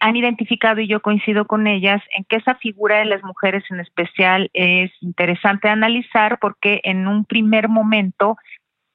han 0.00 0.16
identificado, 0.16 0.80
y 0.80 0.88
yo 0.88 1.00
coincido 1.00 1.46
con 1.46 1.66
ellas, 1.66 2.02
en 2.16 2.24
que 2.24 2.36
esa 2.36 2.56
figura 2.56 2.98
de 2.98 3.06
las 3.06 3.22
mujeres 3.22 3.64
en 3.70 3.80
especial 3.80 4.50
es 4.52 4.90
interesante 5.00 5.68
analizar 5.68 6.38
porque 6.40 6.80
en 6.84 7.06
un 7.08 7.24
primer 7.24 7.68
momento 7.68 8.36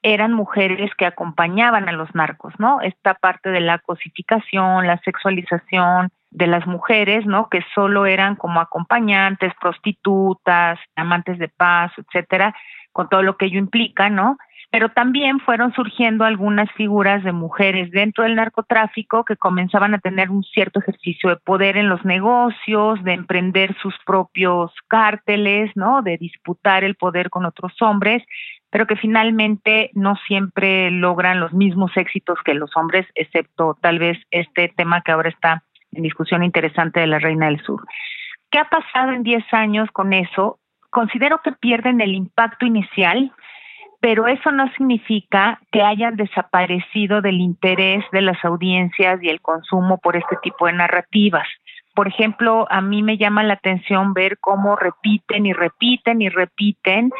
eran 0.02 0.32
mujeres 0.32 0.90
que 0.96 1.06
acompañaban 1.06 1.88
a 1.88 1.92
los 1.92 2.14
narcos, 2.14 2.54
¿no? 2.58 2.80
Esta 2.80 3.14
parte 3.14 3.50
de 3.50 3.60
la 3.60 3.78
cosificación, 3.78 4.86
la 4.86 4.98
sexualización, 5.04 6.10
de 6.30 6.46
las 6.46 6.66
mujeres, 6.66 7.26
¿no? 7.26 7.48
Que 7.48 7.62
solo 7.74 8.06
eran 8.06 8.36
como 8.36 8.60
acompañantes, 8.60 9.52
prostitutas, 9.60 10.78
amantes 10.96 11.38
de 11.38 11.48
paz, 11.48 11.92
etcétera, 11.96 12.54
con 12.92 13.08
todo 13.08 13.22
lo 13.22 13.36
que 13.36 13.46
ello 13.46 13.58
implica, 13.58 14.08
¿no? 14.10 14.38
Pero 14.72 14.90
también 14.90 15.40
fueron 15.40 15.72
surgiendo 15.72 16.24
algunas 16.24 16.70
figuras 16.72 17.24
de 17.24 17.32
mujeres 17.32 17.90
dentro 17.90 18.22
del 18.22 18.36
narcotráfico 18.36 19.24
que 19.24 19.36
comenzaban 19.36 19.94
a 19.94 19.98
tener 19.98 20.30
un 20.30 20.44
cierto 20.44 20.78
ejercicio 20.78 21.30
de 21.30 21.36
poder 21.36 21.76
en 21.76 21.88
los 21.88 22.04
negocios, 22.04 23.02
de 23.02 23.14
emprender 23.14 23.76
sus 23.82 23.94
propios 24.06 24.72
cárteles, 24.86 25.72
¿no? 25.74 26.02
De 26.02 26.16
disputar 26.18 26.84
el 26.84 26.94
poder 26.94 27.30
con 27.30 27.46
otros 27.46 27.72
hombres, 27.82 28.22
pero 28.70 28.86
que 28.86 28.96
finalmente 28.96 29.90
no 29.94 30.16
siempre 30.26 30.90
logran 30.90 31.40
los 31.40 31.52
mismos 31.52 31.90
éxitos 31.96 32.38
que 32.44 32.54
los 32.54 32.76
hombres, 32.76 33.06
excepto 33.14 33.76
tal 33.80 33.98
vez 33.98 34.18
este 34.30 34.68
tema 34.76 35.02
que 35.02 35.12
ahora 35.12 35.28
está 35.28 35.62
en 35.92 36.02
discusión 36.02 36.44
interesante 36.44 37.00
de 37.00 37.08
la 37.08 37.18
Reina 37.18 37.46
del 37.46 37.60
Sur. 37.62 37.84
¿Qué 38.50 38.58
ha 38.58 38.68
pasado 38.68 39.12
en 39.12 39.22
10 39.22 39.44
años 39.52 39.88
con 39.92 40.12
eso? 40.12 40.58
Considero 40.90 41.40
que 41.42 41.52
pierden 41.52 42.00
el 42.00 42.14
impacto 42.14 42.66
inicial, 42.66 43.32
pero 44.00 44.26
eso 44.26 44.50
no 44.50 44.70
significa 44.72 45.60
que 45.70 45.82
hayan 45.82 46.16
desaparecido 46.16 47.20
del 47.20 47.40
interés 47.40 48.04
de 48.12 48.22
las 48.22 48.42
audiencias 48.44 49.22
y 49.22 49.28
el 49.28 49.40
consumo 49.40 49.98
por 49.98 50.16
este 50.16 50.36
tipo 50.42 50.66
de 50.66 50.72
narrativas. 50.72 51.46
Por 51.94 52.08
ejemplo, 52.08 52.66
a 52.70 52.80
mí 52.80 53.02
me 53.02 53.18
llama 53.18 53.42
la 53.42 53.54
atención 53.54 54.14
ver 54.14 54.38
cómo 54.38 54.76
repiten 54.76 55.44
y 55.46 55.52
repiten 55.52 56.22
y 56.22 56.28
repiten 56.28 57.10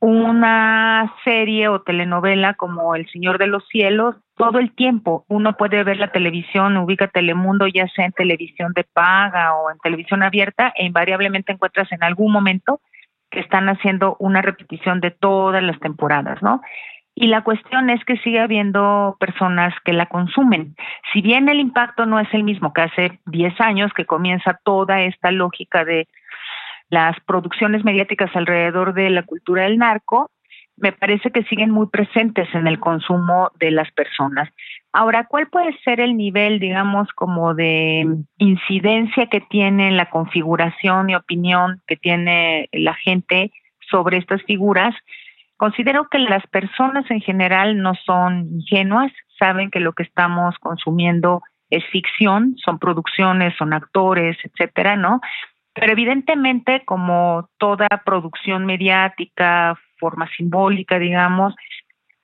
una 0.00 1.12
serie 1.24 1.68
o 1.68 1.80
telenovela 1.80 2.54
como 2.54 2.94
El 2.94 3.08
Señor 3.10 3.38
de 3.38 3.48
los 3.48 3.66
Cielos 3.68 4.16
todo 4.36 4.60
el 4.60 4.72
tiempo. 4.74 5.24
Uno 5.28 5.56
puede 5.56 5.82
ver 5.82 5.98
la 5.98 6.12
televisión, 6.12 6.76
ubica 6.76 7.08
Telemundo, 7.08 7.66
ya 7.66 7.88
sea 7.88 8.06
en 8.06 8.12
televisión 8.12 8.72
de 8.74 8.84
paga 8.84 9.54
o 9.54 9.70
en 9.70 9.78
televisión 9.78 10.22
abierta, 10.22 10.72
e 10.76 10.86
invariablemente 10.86 11.52
encuentras 11.52 11.90
en 11.92 12.04
algún 12.04 12.32
momento 12.32 12.80
que 13.30 13.40
están 13.40 13.68
haciendo 13.68 14.16
una 14.20 14.40
repetición 14.40 15.00
de 15.00 15.10
todas 15.10 15.62
las 15.62 15.78
temporadas, 15.80 16.40
¿no? 16.42 16.62
Y 17.14 17.26
la 17.26 17.42
cuestión 17.42 17.90
es 17.90 18.02
que 18.04 18.16
sigue 18.18 18.38
habiendo 18.38 19.16
personas 19.18 19.74
que 19.84 19.92
la 19.92 20.06
consumen. 20.06 20.76
Si 21.12 21.20
bien 21.20 21.48
el 21.48 21.58
impacto 21.58 22.06
no 22.06 22.20
es 22.20 22.32
el 22.32 22.44
mismo 22.44 22.72
que 22.72 22.82
hace 22.82 23.18
10 23.26 23.60
años, 23.60 23.92
que 23.92 24.06
comienza 24.06 24.60
toda 24.62 25.02
esta 25.02 25.32
lógica 25.32 25.84
de 25.84 26.06
las 26.90 27.16
producciones 27.26 27.84
mediáticas 27.84 28.34
alrededor 28.34 28.94
de 28.94 29.10
la 29.10 29.22
cultura 29.22 29.64
del 29.64 29.78
narco, 29.78 30.30
me 30.76 30.92
parece 30.92 31.30
que 31.30 31.42
siguen 31.44 31.70
muy 31.70 31.88
presentes 31.88 32.48
en 32.54 32.66
el 32.66 32.78
consumo 32.78 33.50
de 33.58 33.70
las 33.70 33.90
personas. 33.92 34.48
Ahora, 34.92 35.26
¿cuál 35.28 35.48
puede 35.48 35.76
ser 35.84 36.00
el 36.00 36.16
nivel, 36.16 36.60
digamos, 36.60 37.08
como 37.14 37.54
de 37.54 38.06
incidencia 38.38 39.26
que 39.26 39.40
tiene 39.40 39.90
la 39.90 40.08
configuración 40.08 41.10
y 41.10 41.16
opinión 41.16 41.82
que 41.86 41.96
tiene 41.96 42.68
la 42.72 42.94
gente 42.94 43.52
sobre 43.90 44.18
estas 44.18 44.42
figuras? 44.44 44.94
Considero 45.56 46.08
que 46.08 46.20
las 46.20 46.46
personas 46.46 47.10
en 47.10 47.20
general 47.20 47.82
no 47.82 47.94
son 48.06 48.46
ingenuas, 48.48 49.12
saben 49.38 49.70
que 49.70 49.80
lo 49.80 49.92
que 49.92 50.04
estamos 50.04 50.56
consumiendo 50.60 51.42
es 51.70 51.84
ficción, 51.86 52.54
son 52.64 52.78
producciones, 52.78 53.54
son 53.58 53.72
actores, 53.72 54.38
etcétera, 54.44 54.96
¿no? 54.96 55.20
Pero 55.80 55.92
evidentemente, 55.92 56.84
como 56.84 57.48
toda 57.58 57.86
producción 58.04 58.66
mediática, 58.66 59.78
forma 59.98 60.28
simbólica, 60.36 60.98
digamos, 60.98 61.54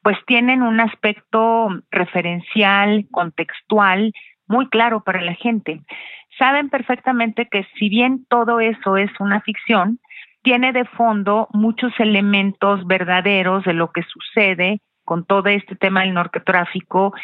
pues 0.02 0.18
tienen 0.26 0.62
un 0.62 0.80
aspecto 0.80 1.68
referencial, 1.90 3.06
contextual, 3.10 4.12
muy 4.46 4.68
claro 4.68 5.02
para 5.02 5.22
la 5.22 5.34
gente. 5.34 5.80
Saben 6.38 6.68
perfectamente 6.68 7.48
que 7.50 7.66
si 7.78 7.88
bien 7.88 8.26
todo 8.28 8.60
eso 8.60 8.96
es 8.96 9.10
una 9.20 9.40
ficción, 9.40 9.98
tiene 10.42 10.72
de 10.72 10.84
fondo 10.84 11.48
muchos 11.52 11.92
elementos 11.98 12.86
verdaderos 12.86 13.64
de 13.64 13.72
lo 13.72 13.92
que 13.92 14.02
sucede 14.02 14.80
con 15.04 15.24
todo 15.24 15.48
este 15.48 15.74
tema 15.76 16.02
del 16.02 16.14
narcotráfico 16.14 17.14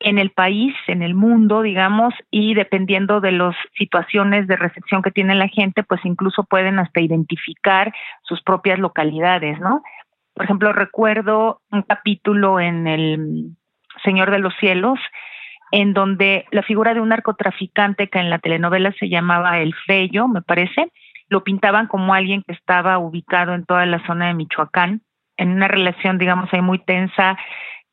en 0.00 0.18
el 0.18 0.30
país, 0.30 0.74
en 0.86 1.02
el 1.02 1.14
mundo, 1.14 1.60
digamos, 1.62 2.14
y 2.30 2.54
dependiendo 2.54 3.20
de 3.20 3.32
las 3.32 3.54
situaciones 3.76 4.46
de 4.46 4.56
recepción 4.56 5.02
que 5.02 5.10
tiene 5.10 5.34
la 5.34 5.48
gente, 5.48 5.82
pues 5.82 6.00
incluso 6.04 6.44
pueden 6.44 6.78
hasta 6.78 7.00
identificar 7.00 7.92
sus 8.22 8.42
propias 8.42 8.78
localidades, 8.78 9.60
¿no? 9.60 9.82
Por 10.34 10.44
ejemplo, 10.46 10.72
recuerdo 10.72 11.60
un 11.70 11.82
capítulo 11.82 12.60
en 12.60 12.86
El 12.86 13.50
Señor 14.02 14.30
de 14.30 14.38
los 14.38 14.54
Cielos, 14.58 14.98
en 15.70 15.92
donde 15.92 16.46
la 16.50 16.62
figura 16.62 16.94
de 16.94 17.00
un 17.00 17.10
narcotraficante 17.10 18.08
que 18.08 18.18
en 18.18 18.30
la 18.30 18.38
telenovela 18.38 18.92
se 18.98 19.10
llamaba 19.10 19.58
El 19.58 19.74
Fello, 19.86 20.28
me 20.28 20.40
parece, 20.40 20.90
lo 21.28 21.44
pintaban 21.44 21.86
como 21.86 22.14
alguien 22.14 22.42
que 22.42 22.54
estaba 22.54 22.98
ubicado 22.98 23.54
en 23.54 23.66
toda 23.66 23.84
la 23.84 24.04
zona 24.06 24.28
de 24.28 24.34
Michoacán, 24.34 25.02
en 25.36 25.50
una 25.50 25.68
relación, 25.68 26.18
digamos, 26.18 26.48
ahí 26.52 26.62
muy 26.62 26.78
tensa 26.78 27.38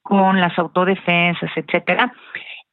con 0.07 0.39
las 0.39 0.57
autodefensas, 0.57 1.51
etcétera, 1.57 2.13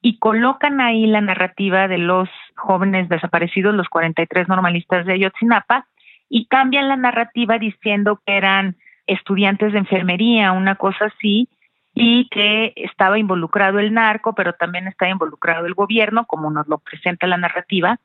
y 0.00 0.18
colocan 0.20 0.80
ahí 0.80 1.04
la 1.06 1.20
narrativa 1.20 1.88
de 1.88 1.98
los 1.98 2.28
jóvenes 2.54 3.08
desaparecidos, 3.08 3.74
los 3.74 3.88
43 3.88 4.46
normalistas 4.46 5.04
de 5.04 5.14
Ayotzinapa, 5.14 5.88
y 6.28 6.46
cambian 6.46 6.86
la 6.88 6.94
narrativa 6.94 7.58
diciendo 7.58 8.20
que 8.24 8.36
eran 8.36 8.76
estudiantes 9.08 9.72
de 9.72 9.80
enfermería, 9.80 10.52
una 10.52 10.76
cosa 10.76 11.06
así, 11.06 11.48
y 11.92 12.28
que 12.28 12.72
estaba 12.76 13.18
involucrado 13.18 13.80
el 13.80 13.92
narco, 13.92 14.36
pero 14.36 14.52
también 14.52 14.86
estaba 14.86 15.10
involucrado 15.10 15.66
el 15.66 15.74
gobierno, 15.74 16.26
como 16.26 16.52
nos 16.52 16.68
lo 16.68 16.78
presenta 16.78 17.26
la 17.26 17.36
narrativa. 17.36 17.98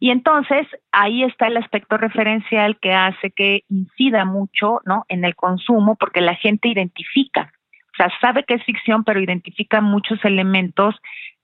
Y 0.00 0.10
entonces 0.10 0.66
ahí 0.90 1.22
está 1.22 1.46
el 1.46 1.56
aspecto 1.56 1.98
referencial 1.98 2.78
que 2.80 2.94
hace 2.94 3.30
que 3.30 3.62
incida 3.68 4.24
mucho 4.24 4.80
¿no? 4.84 5.04
en 5.08 5.24
el 5.24 5.36
consumo, 5.36 5.94
porque 5.94 6.20
la 6.20 6.34
gente 6.34 6.68
identifica, 6.68 7.52
o 7.96 8.02
sea, 8.02 8.10
sabe 8.20 8.44
que 8.44 8.54
es 8.54 8.64
ficción, 8.64 9.04
pero 9.04 9.20
identifica 9.20 9.80
muchos 9.80 10.22
elementos 10.24 10.94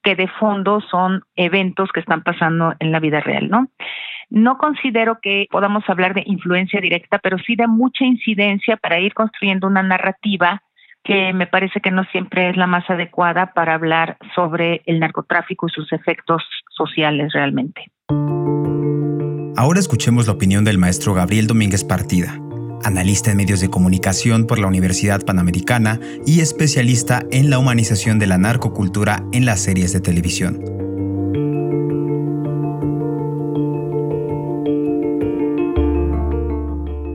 que 0.02 0.16
de 0.16 0.28
fondo 0.28 0.80
son 0.80 1.22
eventos 1.34 1.90
que 1.92 2.00
están 2.00 2.22
pasando 2.22 2.74
en 2.78 2.92
la 2.92 3.00
vida 3.00 3.20
real, 3.20 3.48
¿no? 3.48 3.68
No 4.28 4.58
considero 4.58 5.18
que 5.22 5.46
podamos 5.50 5.84
hablar 5.88 6.14
de 6.14 6.24
influencia 6.26 6.80
directa, 6.80 7.18
pero 7.18 7.38
sí 7.38 7.54
de 7.54 7.68
mucha 7.68 8.04
incidencia 8.04 8.76
para 8.76 8.98
ir 9.00 9.14
construyendo 9.14 9.66
una 9.66 9.82
narrativa 9.82 10.62
que 11.04 11.32
me 11.32 11.46
parece 11.46 11.80
que 11.80 11.90
no 11.90 12.04
siempre 12.04 12.50
es 12.50 12.56
la 12.56 12.66
más 12.66 12.88
adecuada 12.88 13.52
para 13.54 13.74
hablar 13.74 14.18
sobre 14.34 14.82
el 14.86 15.00
narcotráfico 15.00 15.66
y 15.66 15.70
sus 15.70 15.92
efectos 15.92 16.42
sociales 16.70 17.32
realmente. 17.32 17.90
Ahora 19.56 19.80
escuchemos 19.80 20.26
la 20.26 20.32
opinión 20.32 20.64
del 20.64 20.78
maestro 20.78 21.14
Gabriel 21.14 21.46
Domínguez 21.46 21.84
Partida, 21.84 22.38
analista 22.84 23.30
en 23.30 23.36
medios 23.36 23.60
de 23.60 23.70
comunicación 23.70 24.46
por 24.46 24.58
la 24.58 24.66
Universidad 24.66 25.24
Panamericana 25.24 26.00
y 26.26 26.40
especialista 26.40 27.22
en 27.30 27.50
la 27.50 27.58
humanización 27.58 28.18
de 28.18 28.26
la 28.26 28.38
narcocultura 28.38 29.24
en 29.32 29.44
las 29.44 29.60
series 29.60 29.92
de 29.92 30.00
televisión. 30.00 30.60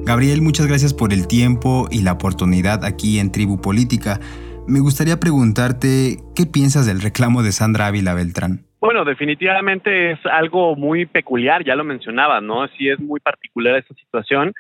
Gabriel, 0.06 0.42
muchas 0.42 0.68
gracias 0.68 0.94
por 0.94 1.12
el 1.12 1.28
tiempo 1.28 1.90
y 1.92 2.02
la 2.02 2.14
oportunidad 2.14 2.86
aquí 2.86 3.20
en 3.20 3.32
Tribu 3.32 3.60
Política. 3.60 4.22
Me 4.66 4.80
gustaría 4.80 5.20
preguntarte, 5.20 6.18
¿qué 6.34 6.46
piensas 6.46 6.86
del 6.86 7.02
reclamo 7.02 7.44
de 7.44 7.52
Sandra 7.52 7.88
Ávila 7.88 8.14
Beltrán? 8.14 8.68
Bueno, 8.80 9.04
definitivamente 9.06 10.12
es 10.12 10.20
algo 10.26 10.76
muy 10.76 11.06
peculiar, 11.06 11.66
ya 11.66 11.76
lo 11.76 11.84
mencionaba, 11.84 12.40
¿no? 12.42 12.68
Sí 12.78 12.88
es 12.88 13.00
muy 13.00 13.20
particular 13.20 13.76
esta 13.76 13.94
situación. 13.96 14.54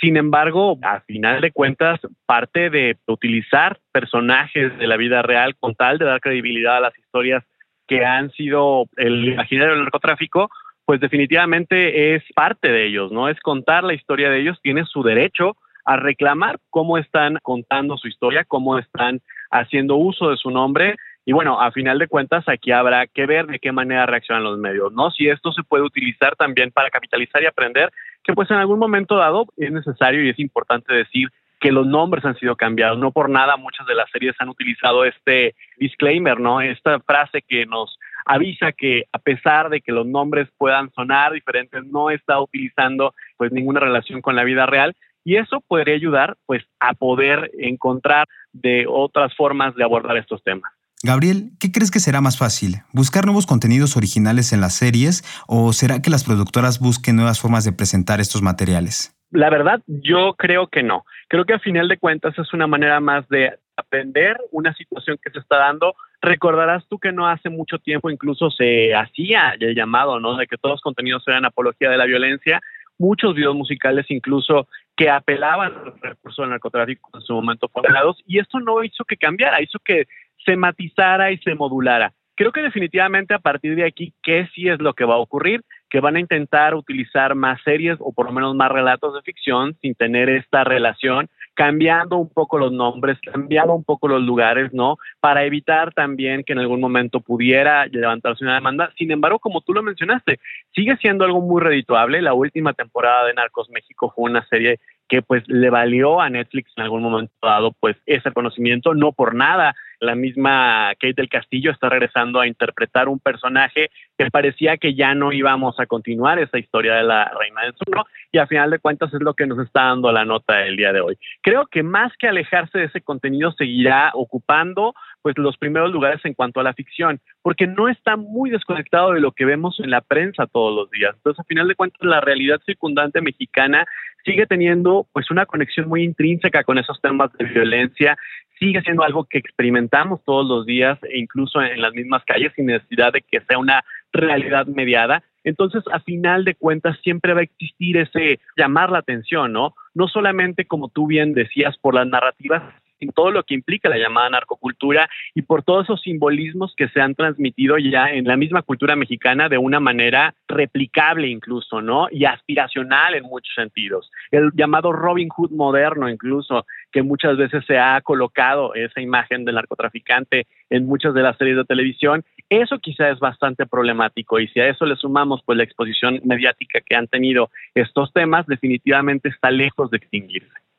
Sin 0.00 0.16
embargo, 0.16 0.78
a 0.82 1.00
final 1.00 1.40
de 1.40 1.52
cuentas, 1.52 2.00
parte 2.24 2.70
de 2.70 2.96
utilizar 3.06 3.78
personajes 3.92 4.76
de 4.78 4.86
la 4.86 4.96
vida 4.96 5.20
real 5.20 5.56
con 5.56 5.74
tal 5.74 5.98
de 5.98 6.06
dar 6.06 6.20
credibilidad 6.20 6.78
a 6.78 6.80
las 6.80 6.98
historias 6.98 7.44
que 7.86 8.04
han 8.04 8.30
sido 8.30 8.86
el 8.96 9.28
imaginario 9.28 9.74
del 9.74 9.82
narcotráfico, 9.82 10.48
pues 10.86 11.00
definitivamente 11.00 12.14
es 12.14 12.22
parte 12.34 12.68
de 12.68 12.86
ellos, 12.86 13.12
¿no? 13.12 13.28
Es 13.28 13.38
contar 13.40 13.84
la 13.84 13.94
historia 13.94 14.30
de 14.30 14.40
ellos, 14.40 14.58
tiene 14.62 14.84
su 14.86 15.02
derecho 15.02 15.56
a 15.84 15.96
reclamar 15.96 16.58
cómo 16.70 16.98
están 16.98 17.38
contando 17.42 17.96
su 17.96 18.08
historia, 18.08 18.44
cómo 18.44 18.78
están 18.78 19.20
haciendo 19.50 19.96
uso 19.96 20.30
de 20.30 20.36
su 20.36 20.50
nombre. 20.50 20.96
Y 21.26 21.32
bueno, 21.32 21.60
a 21.60 21.72
final 21.72 21.98
de 21.98 22.08
cuentas, 22.08 22.48
aquí 22.48 22.72
habrá 22.72 23.06
que 23.06 23.26
ver 23.26 23.46
de 23.46 23.58
qué 23.58 23.72
manera 23.72 24.06
reaccionan 24.06 24.44
los 24.44 24.58
medios, 24.58 24.92
¿no? 24.92 25.10
Si 25.10 25.28
esto 25.28 25.52
se 25.52 25.62
puede 25.62 25.84
utilizar 25.84 26.36
también 26.36 26.70
para 26.70 26.90
capitalizar 26.90 27.42
y 27.42 27.46
aprender, 27.46 27.90
que 28.24 28.34
pues 28.34 28.50
en 28.50 28.56
algún 28.56 28.78
momento 28.78 29.16
dado 29.16 29.46
es 29.56 29.72
necesario 29.72 30.24
y 30.24 30.30
es 30.30 30.38
importante 30.38 30.94
decir 30.94 31.28
que 31.60 31.70
los 31.70 31.86
nombres 31.86 32.24
han 32.24 32.38
sido 32.38 32.56
cambiados. 32.56 32.98
No 32.98 33.12
por 33.12 33.28
nada 33.28 33.56
muchas 33.56 33.86
de 33.86 33.94
las 33.94 34.10
series 34.10 34.34
han 34.38 34.48
utilizado 34.48 35.04
este 35.04 35.54
disclaimer, 35.76 36.40
¿no? 36.40 36.60
Esta 36.60 36.98
frase 37.00 37.42
que 37.42 37.66
nos 37.66 37.98
avisa 38.24 38.72
que 38.72 39.04
a 39.12 39.18
pesar 39.18 39.68
de 39.68 39.80
que 39.80 39.92
los 39.92 40.06
nombres 40.06 40.48
puedan 40.56 40.90
sonar 40.92 41.32
diferentes, 41.32 41.84
no 41.84 42.10
está 42.10 42.40
utilizando 42.40 43.14
pues 43.36 43.52
ninguna 43.52 43.80
relación 43.80 44.22
con 44.22 44.36
la 44.36 44.44
vida 44.44 44.66
real 44.66 44.96
y 45.22 45.36
eso 45.36 45.60
podría 45.60 45.94
ayudar 45.94 46.36
pues 46.46 46.64
a 46.80 46.94
poder 46.94 47.50
encontrar 47.58 48.26
de 48.52 48.86
otras 48.88 49.34
formas 49.36 49.74
de 49.74 49.84
abordar 49.84 50.16
estos 50.16 50.42
temas. 50.42 50.72
Gabriel, 51.02 51.52
¿qué 51.58 51.72
crees 51.72 51.90
que 51.90 51.98
será 51.98 52.20
más 52.20 52.36
fácil? 52.36 52.82
¿Buscar 52.92 53.24
nuevos 53.24 53.46
contenidos 53.46 53.96
originales 53.96 54.52
en 54.52 54.60
las 54.60 54.74
series 54.74 55.24
o 55.48 55.72
será 55.72 56.02
que 56.02 56.10
las 56.10 56.24
productoras 56.24 56.78
busquen 56.78 57.16
nuevas 57.16 57.40
formas 57.40 57.64
de 57.64 57.72
presentar 57.72 58.20
estos 58.20 58.42
materiales? 58.42 59.16
La 59.30 59.48
verdad, 59.48 59.80
yo 59.86 60.34
creo 60.36 60.66
que 60.66 60.82
no. 60.82 61.06
Creo 61.28 61.46
que 61.46 61.54
a 61.54 61.58
final 61.58 61.88
de 61.88 61.96
cuentas 61.96 62.38
es 62.38 62.52
una 62.52 62.66
manera 62.66 63.00
más 63.00 63.26
de 63.28 63.50
aprender 63.76 64.36
una 64.50 64.74
situación 64.74 65.16
que 65.22 65.30
se 65.30 65.38
está 65.38 65.56
dando. 65.56 65.94
Recordarás 66.20 66.86
tú 66.86 66.98
que 66.98 67.12
no 67.12 67.26
hace 67.26 67.48
mucho 67.48 67.78
tiempo 67.78 68.10
incluso 68.10 68.50
se 68.50 68.94
hacía 68.94 69.54
el 69.58 69.74
llamado, 69.74 70.20
¿no? 70.20 70.36
De 70.36 70.46
que 70.46 70.58
todos 70.58 70.74
los 70.74 70.82
contenidos 70.82 71.22
eran 71.26 71.46
apología 71.46 71.88
de 71.88 71.96
la 71.96 72.04
violencia. 72.04 72.60
Muchos 72.98 73.34
videos 73.34 73.56
musicales 73.56 74.04
incluso 74.10 74.68
que 74.94 75.08
apelaban 75.08 75.72
al 75.72 75.94
recurso 76.02 76.42
del 76.42 76.50
narcotráfico 76.50 77.08
en 77.14 77.22
su 77.22 77.32
momento 77.32 77.68
fueron 77.68 78.14
y 78.26 78.38
esto 78.38 78.60
no 78.60 78.84
hizo 78.84 79.02
que 79.06 79.16
cambiara, 79.16 79.62
hizo 79.62 79.78
que 79.78 80.06
se 80.44 80.56
matizara 80.56 81.32
y 81.32 81.38
se 81.38 81.54
modulara. 81.54 82.12
Creo 82.40 82.52
que 82.52 82.62
definitivamente 82.62 83.34
a 83.34 83.38
partir 83.38 83.76
de 83.76 83.84
aquí, 83.84 84.14
¿qué 84.22 84.48
sí 84.54 84.66
es 84.66 84.80
lo 84.80 84.94
que 84.94 85.04
va 85.04 85.16
a 85.16 85.18
ocurrir? 85.18 85.62
Que 85.90 86.00
van 86.00 86.16
a 86.16 86.20
intentar 86.20 86.74
utilizar 86.74 87.34
más 87.34 87.60
series 87.62 87.98
o 88.00 88.12
por 88.12 88.24
lo 88.24 88.32
menos 88.32 88.54
más 88.54 88.72
relatos 88.72 89.12
de 89.12 89.20
ficción 89.20 89.76
sin 89.82 89.94
tener 89.94 90.30
esta 90.30 90.64
relación 90.64 91.28
cambiando 91.54 92.16
un 92.16 92.32
poco 92.32 92.56
los 92.56 92.72
nombres, 92.72 93.18
cambiando 93.20 93.74
un 93.74 93.84
poco 93.84 94.08
los 94.08 94.22
lugares, 94.22 94.72
¿no? 94.72 94.96
Para 95.20 95.44
evitar 95.44 95.92
también 95.92 96.42
que 96.42 96.54
en 96.54 96.60
algún 96.60 96.80
momento 96.80 97.20
pudiera 97.20 97.84
levantarse 97.88 98.44
una 98.44 98.54
demanda. 98.54 98.90
Sin 98.96 99.10
embargo, 99.10 99.38
como 99.38 99.60
tú 99.60 99.74
lo 99.74 99.82
mencionaste, 99.82 100.40
sigue 100.74 100.96
siendo 100.96 101.26
algo 101.26 101.42
muy 101.42 101.60
redituable. 101.60 102.22
La 102.22 102.32
última 102.32 102.72
temporada 102.72 103.26
de 103.26 103.34
Narcos 103.34 103.68
México 103.68 104.10
fue 104.16 104.30
una 104.30 104.46
serie 104.46 104.78
que 105.10 105.20
pues 105.20 105.46
le 105.48 105.68
valió 105.68 106.22
a 106.22 106.30
Netflix 106.30 106.72
en 106.76 106.84
algún 106.84 107.02
momento 107.02 107.34
dado 107.42 107.72
pues 107.78 107.96
ese 108.06 108.32
conocimiento, 108.32 108.94
no 108.94 109.12
por 109.12 109.34
nada 109.34 109.74
la 110.00 110.14
misma 110.14 110.92
Kate 110.98 111.14
del 111.14 111.28
Castillo 111.28 111.70
está 111.70 111.88
regresando 111.88 112.40
a 112.40 112.46
interpretar 112.46 113.08
un 113.08 113.20
personaje 113.20 113.90
que 114.18 114.30
parecía 114.30 114.76
que 114.76 114.94
ya 114.94 115.14
no 115.14 115.32
íbamos 115.32 115.78
a 115.78 115.86
continuar 115.86 116.38
esa 116.38 116.58
historia 116.58 116.94
de 116.94 117.04
la 117.04 117.30
Reina 117.38 117.62
del 117.62 117.74
Sur, 117.74 118.04
y 118.32 118.38
a 118.38 118.46
final 118.46 118.70
de 118.70 118.78
cuentas 118.78 119.12
es 119.12 119.20
lo 119.20 119.34
que 119.34 119.46
nos 119.46 119.58
está 119.58 119.84
dando 119.84 120.10
la 120.12 120.24
nota 120.24 120.64
el 120.64 120.76
día 120.76 120.92
de 120.92 121.00
hoy. 121.00 121.18
Creo 121.42 121.66
que 121.66 121.82
más 121.82 122.12
que 122.18 122.28
alejarse 122.28 122.78
de 122.78 122.84
ese 122.86 123.00
contenido 123.00 123.52
seguirá 123.52 124.10
ocupando 124.14 124.94
pues 125.22 125.36
los 125.38 125.56
primeros 125.56 125.92
lugares 125.92 126.20
en 126.24 126.34
cuanto 126.34 126.60
a 126.60 126.62
la 126.62 126.74
ficción, 126.74 127.20
porque 127.42 127.66
no 127.66 127.88
está 127.88 128.16
muy 128.16 128.50
desconectado 128.50 129.12
de 129.12 129.20
lo 129.20 129.32
que 129.32 129.44
vemos 129.44 129.78
en 129.80 129.90
la 129.90 130.00
prensa 130.00 130.46
todos 130.46 130.74
los 130.74 130.90
días. 130.90 131.14
Entonces, 131.16 131.40
a 131.40 131.44
final 131.44 131.68
de 131.68 131.74
cuentas, 131.74 132.00
la 132.02 132.20
realidad 132.20 132.60
circundante 132.64 133.20
mexicana 133.20 133.86
sigue 134.24 134.46
teniendo 134.46 135.06
pues 135.12 135.30
una 135.30 135.46
conexión 135.46 135.88
muy 135.88 136.02
intrínseca 136.02 136.64
con 136.64 136.78
esos 136.78 137.00
temas 137.00 137.32
de 137.34 137.44
violencia, 137.44 138.16
sigue 138.58 138.82
siendo 138.82 139.02
algo 139.02 139.24
que 139.24 139.38
experimentamos 139.38 140.22
todos 140.24 140.46
los 140.46 140.66
días 140.66 140.98
e 141.02 141.18
incluso 141.18 141.62
en 141.62 141.80
las 141.80 141.94
mismas 141.94 142.22
calles 142.24 142.52
sin 142.54 142.66
necesidad 142.66 143.12
de 143.12 143.22
que 143.22 143.40
sea 143.40 143.58
una 143.58 143.82
realidad 144.12 144.66
mediada. 144.66 145.22
Entonces, 145.44 145.82
a 145.90 146.00
final 146.00 146.44
de 146.44 146.54
cuentas, 146.54 146.98
siempre 147.02 147.32
va 147.32 147.40
a 147.40 147.44
existir 147.44 147.96
ese 147.96 148.38
llamar 148.56 148.90
la 148.90 148.98
atención, 148.98 149.52
¿no? 149.52 149.74
No 149.94 150.08
solamente, 150.08 150.66
como 150.66 150.88
tú 150.88 151.06
bien 151.06 151.32
decías, 151.32 151.78
por 151.78 151.94
las 151.94 152.06
narrativas, 152.06 152.62
todo 153.08 153.30
lo 153.30 153.42
que 153.42 153.54
implica 153.54 153.88
la 153.88 153.98
llamada 153.98 154.30
narcocultura 154.30 155.08
y 155.34 155.42
por 155.42 155.62
todos 155.62 155.84
esos 155.84 156.00
simbolismos 156.02 156.74
que 156.76 156.88
se 156.88 157.00
han 157.00 157.14
transmitido 157.14 157.78
ya 157.78 158.10
en 158.10 158.26
la 158.26 158.36
misma 158.36 158.62
cultura 158.62 158.96
mexicana 158.96 159.48
de 159.48 159.58
una 159.58 159.80
manera 159.80 160.34
replicable 160.48 161.28
incluso, 161.28 161.80
¿no? 161.80 162.08
Y 162.10 162.24
aspiracional 162.24 163.14
en 163.14 163.24
muchos 163.24 163.54
sentidos. 163.54 164.10
El 164.30 164.50
llamado 164.54 164.92
Robin 164.92 165.28
Hood 165.28 165.50
moderno 165.50 166.08
incluso, 166.08 166.66
que 166.92 167.02
muchas 167.02 167.36
veces 167.36 167.64
se 167.66 167.78
ha 167.78 168.00
colocado 168.02 168.74
esa 168.74 169.00
imagen 169.00 169.44
del 169.44 169.56
narcotraficante 169.56 170.46
en 170.68 170.86
muchas 170.86 171.14
de 171.14 171.22
las 171.22 171.36
series 171.36 171.56
de 171.56 171.64
televisión, 171.64 172.24
eso 172.48 172.78
quizá 172.78 173.10
es 173.10 173.18
bastante 173.18 173.66
problemático 173.66 174.40
y 174.40 174.48
si 174.48 174.60
a 174.60 174.68
eso 174.68 174.84
le 174.84 174.96
sumamos 174.96 175.40
pues 175.44 175.56
la 175.56 175.64
exposición 175.64 176.20
mediática 176.24 176.80
que 176.80 176.96
han 176.96 177.06
tenido 177.06 177.50
estos 177.74 178.12
temas, 178.12 178.46
definitivamente 178.46 179.28
está 179.28 179.50
lejos 179.50 179.90
de 179.90 179.98
extinguirse. 179.98 180.69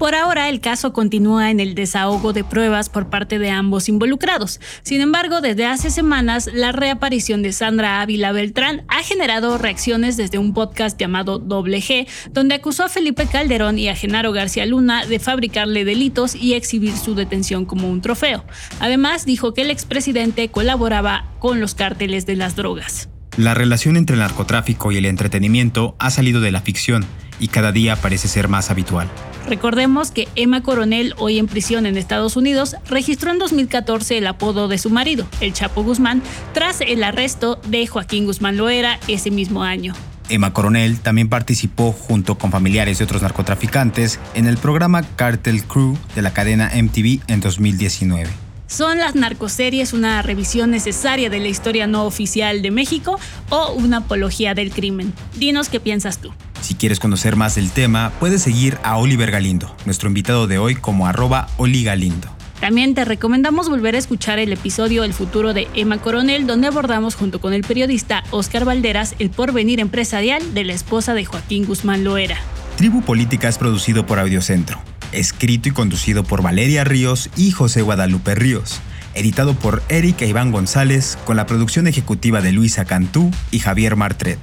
Por 0.00 0.14
ahora, 0.14 0.48
el 0.48 0.62
caso 0.62 0.94
continúa 0.94 1.50
en 1.50 1.60
el 1.60 1.74
desahogo 1.74 2.32
de 2.32 2.42
pruebas 2.42 2.88
por 2.88 3.10
parte 3.10 3.38
de 3.38 3.50
ambos 3.50 3.86
involucrados. 3.90 4.58
Sin 4.82 5.02
embargo, 5.02 5.42
desde 5.42 5.66
hace 5.66 5.90
semanas, 5.90 6.48
la 6.54 6.72
reaparición 6.72 7.42
de 7.42 7.52
Sandra 7.52 8.00
Ávila 8.00 8.32
Beltrán 8.32 8.82
ha 8.88 9.02
generado 9.02 9.58
reacciones 9.58 10.16
desde 10.16 10.38
un 10.38 10.54
podcast 10.54 10.98
llamado 10.98 11.38
Doble 11.38 11.82
G, 11.82 12.08
donde 12.32 12.54
acusó 12.54 12.84
a 12.84 12.88
Felipe 12.88 13.26
Calderón 13.26 13.78
y 13.78 13.90
a 13.90 13.94
Genaro 13.94 14.32
García 14.32 14.64
Luna 14.64 15.04
de 15.04 15.18
fabricarle 15.18 15.84
delitos 15.84 16.34
y 16.34 16.54
exhibir 16.54 16.96
su 16.96 17.14
detención 17.14 17.66
como 17.66 17.90
un 17.90 18.00
trofeo. 18.00 18.46
Además, 18.80 19.26
dijo 19.26 19.52
que 19.52 19.60
el 19.60 19.70
expresidente 19.70 20.48
colaboraba 20.48 21.26
con 21.40 21.60
los 21.60 21.74
cárteles 21.74 22.24
de 22.24 22.36
las 22.36 22.56
drogas. 22.56 23.10
La 23.36 23.52
relación 23.52 23.98
entre 23.98 24.14
el 24.14 24.20
narcotráfico 24.20 24.92
y 24.92 24.96
el 24.96 25.04
entretenimiento 25.04 25.94
ha 25.98 26.10
salido 26.10 26.40
de 26.40 26.52
la 26.52 26.62
ficción 26.62 27.04
y 27.38 27.48
cada 27.48 27.70
día 27.70 27.96
parece 27.96 28.28
ser 28.28 28.48
más 28.48 28.70
habitual. 28.70 29.10
Recordemos 29.50 30.12
que 30.12 30.28
Emma 30.36 30.62
Coronel, 30.62 31.12
hoy 31.18 31.40
en 31.40 31.48
prisión 31.48 31.84
en 31.84 31.96
Estados 31.96 32.36
Unidos, 32.36 32.76
registró 32.88 33.32
en 33.32 33.40
2014 33.40 34.18
el 34.18 34.28
apodo 34.28 34.68
de 34.68 34.78
su 34.78 34.90
marido, 34.90 35.26
el 35.40 35.52
Chapo 35.52 35.82
Guzmán, 35.82 36.22
tras 36.54 36.80
el 36.80 37.02
arresto 37.02 37.60
de 37.66 37.84
Joaquín 37.88 38.26
Guzmán 38.26 38.56
Loera 38.56 39.00
ese 39.08 39.32
mismo 39.32 39.64
año. 39.64 39.92
Emma 40.28 40.52
Coronel 40.52 41.00
también 41.00 41.28
participó 41.28 41.90
junto 41.90 42.38
con 42.38 42.52
familiares 42.52 42.98
de 42.98 43.04
otros 43.04 43.22
narcotraficantes 43.22 44.20
en 44.34 44.46
el 44.46 44.56
programa 44.56 45.02
Cartel 45.02 45.64
Crew 45.64 45.98
de 46.14 46.22
la 46.22 46.32
cadena 46.32 46.70
MTV 46.72 47.18
en 47.26 47.40
2019. 47.40 48.49
¿Son 48.70 48.98
las 48.98 49.16
narcoseries 49.16 49.92
una 49.92 50.22
revisión 50.22 50.70
necesaria 50.70 51.28
de 51.28 51.40
la 51.40 51.48
historia 51.48 51.88
no 51.88 52.04
oficial 52.04 52.62
de 52.62 52.70
México 52.70 53.18
o 53.48 53.72
una 53.72 53.96
apología 53.96 54.54
del 54.54 54.70
crimen? 54.70 55.12
Dinos 55.34 55.68
qué 55.68 55.80
piensas 55.80 56.18
tú. 56.18 56.32
Si 56.60 56.76
quieres 56.76 57.00
conocer 57.00 57.34
más 57.34 57.56
del 57.56 57.72
tema, 57.72 58.12
puedes 58.20 58.42
seguir 58.42 58.78
a 58.84 58.96
Oliver 58.96 59.32
Galindo, 59.32 59.74
nuestro 59.86 60.06
invitado 60.06 60.46
de 60.46 60.58
hoy 60.58 60.76
como 60.76 61.08
arroba 61.08 61.48
oligalindo. 61.56 62.28
También 62.60 62.94
te 62.94 63.04
recomendamos 63.04 63.68
volver 63.68 63.96
a 63.96 63.98
escuchar 63.98 64.38
el 64.38 64.52
episodio 64.52 65.02
El 65.02 65.14
futuro 65.14 65.52
de 65.52 65.66
Emma 65.74 65.98
Coronel, 65.98 66.46
donde 66.46 66.68
abordamos 66.68 67.16
junto 67.16 67.40
con 67.40 67.52
el 67.52 67.62
periodista 67.62 68.22
Oscar 68.30 68.64
Valderas 68.64 69.16
el 69.18 69.30
porvenir 69.30 69.80
empresarial 69.80 70.54
de 70.54 70.62
la 70.62 70.74
esposa 70.74 71.14
de 71.14 71.24
Joaquín 71.24 71.66
Guzmán 71.66 72.04
Loera. 72.04 72.38
Tribu 72.76 73.02
Política 73.02 73.48
es 73.48 73.58
producido 73.58 74.06
por 74.06 74.20
Audiocentro 74.20 74.80
escrito 75.12 75.68
y 75.68 75.72
conducido 75.72 76.24
por 76.24 76.42
Valeria 76.42 76.84
Ríos 76.84 77.30
y 77.36 77.50
José 77.50 77.82
Guadalupe 77.82 78.34
Ríos, 78.34 78.80
editado 79.14 79.54
por 79.54 79.82
Erika 79.88 80.24
Iván 80.24 80.52
González 80.52 81.18
con 81.24 81.36
la 81.36 81.46
producción 81.46 81.86
ejecutiva 81.86 82.40
de 82.40 82.52
Luisa 82.52 82.84
Cantú 82.84 83.30
y 83.50 83.60
Javier 83.60 83.96
Martret. 83.96 84.38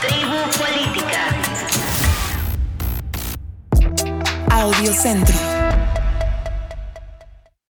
Tribu 0.00 0.36
Política. 0.58 1.28
Audiocentro. 4.50 5.51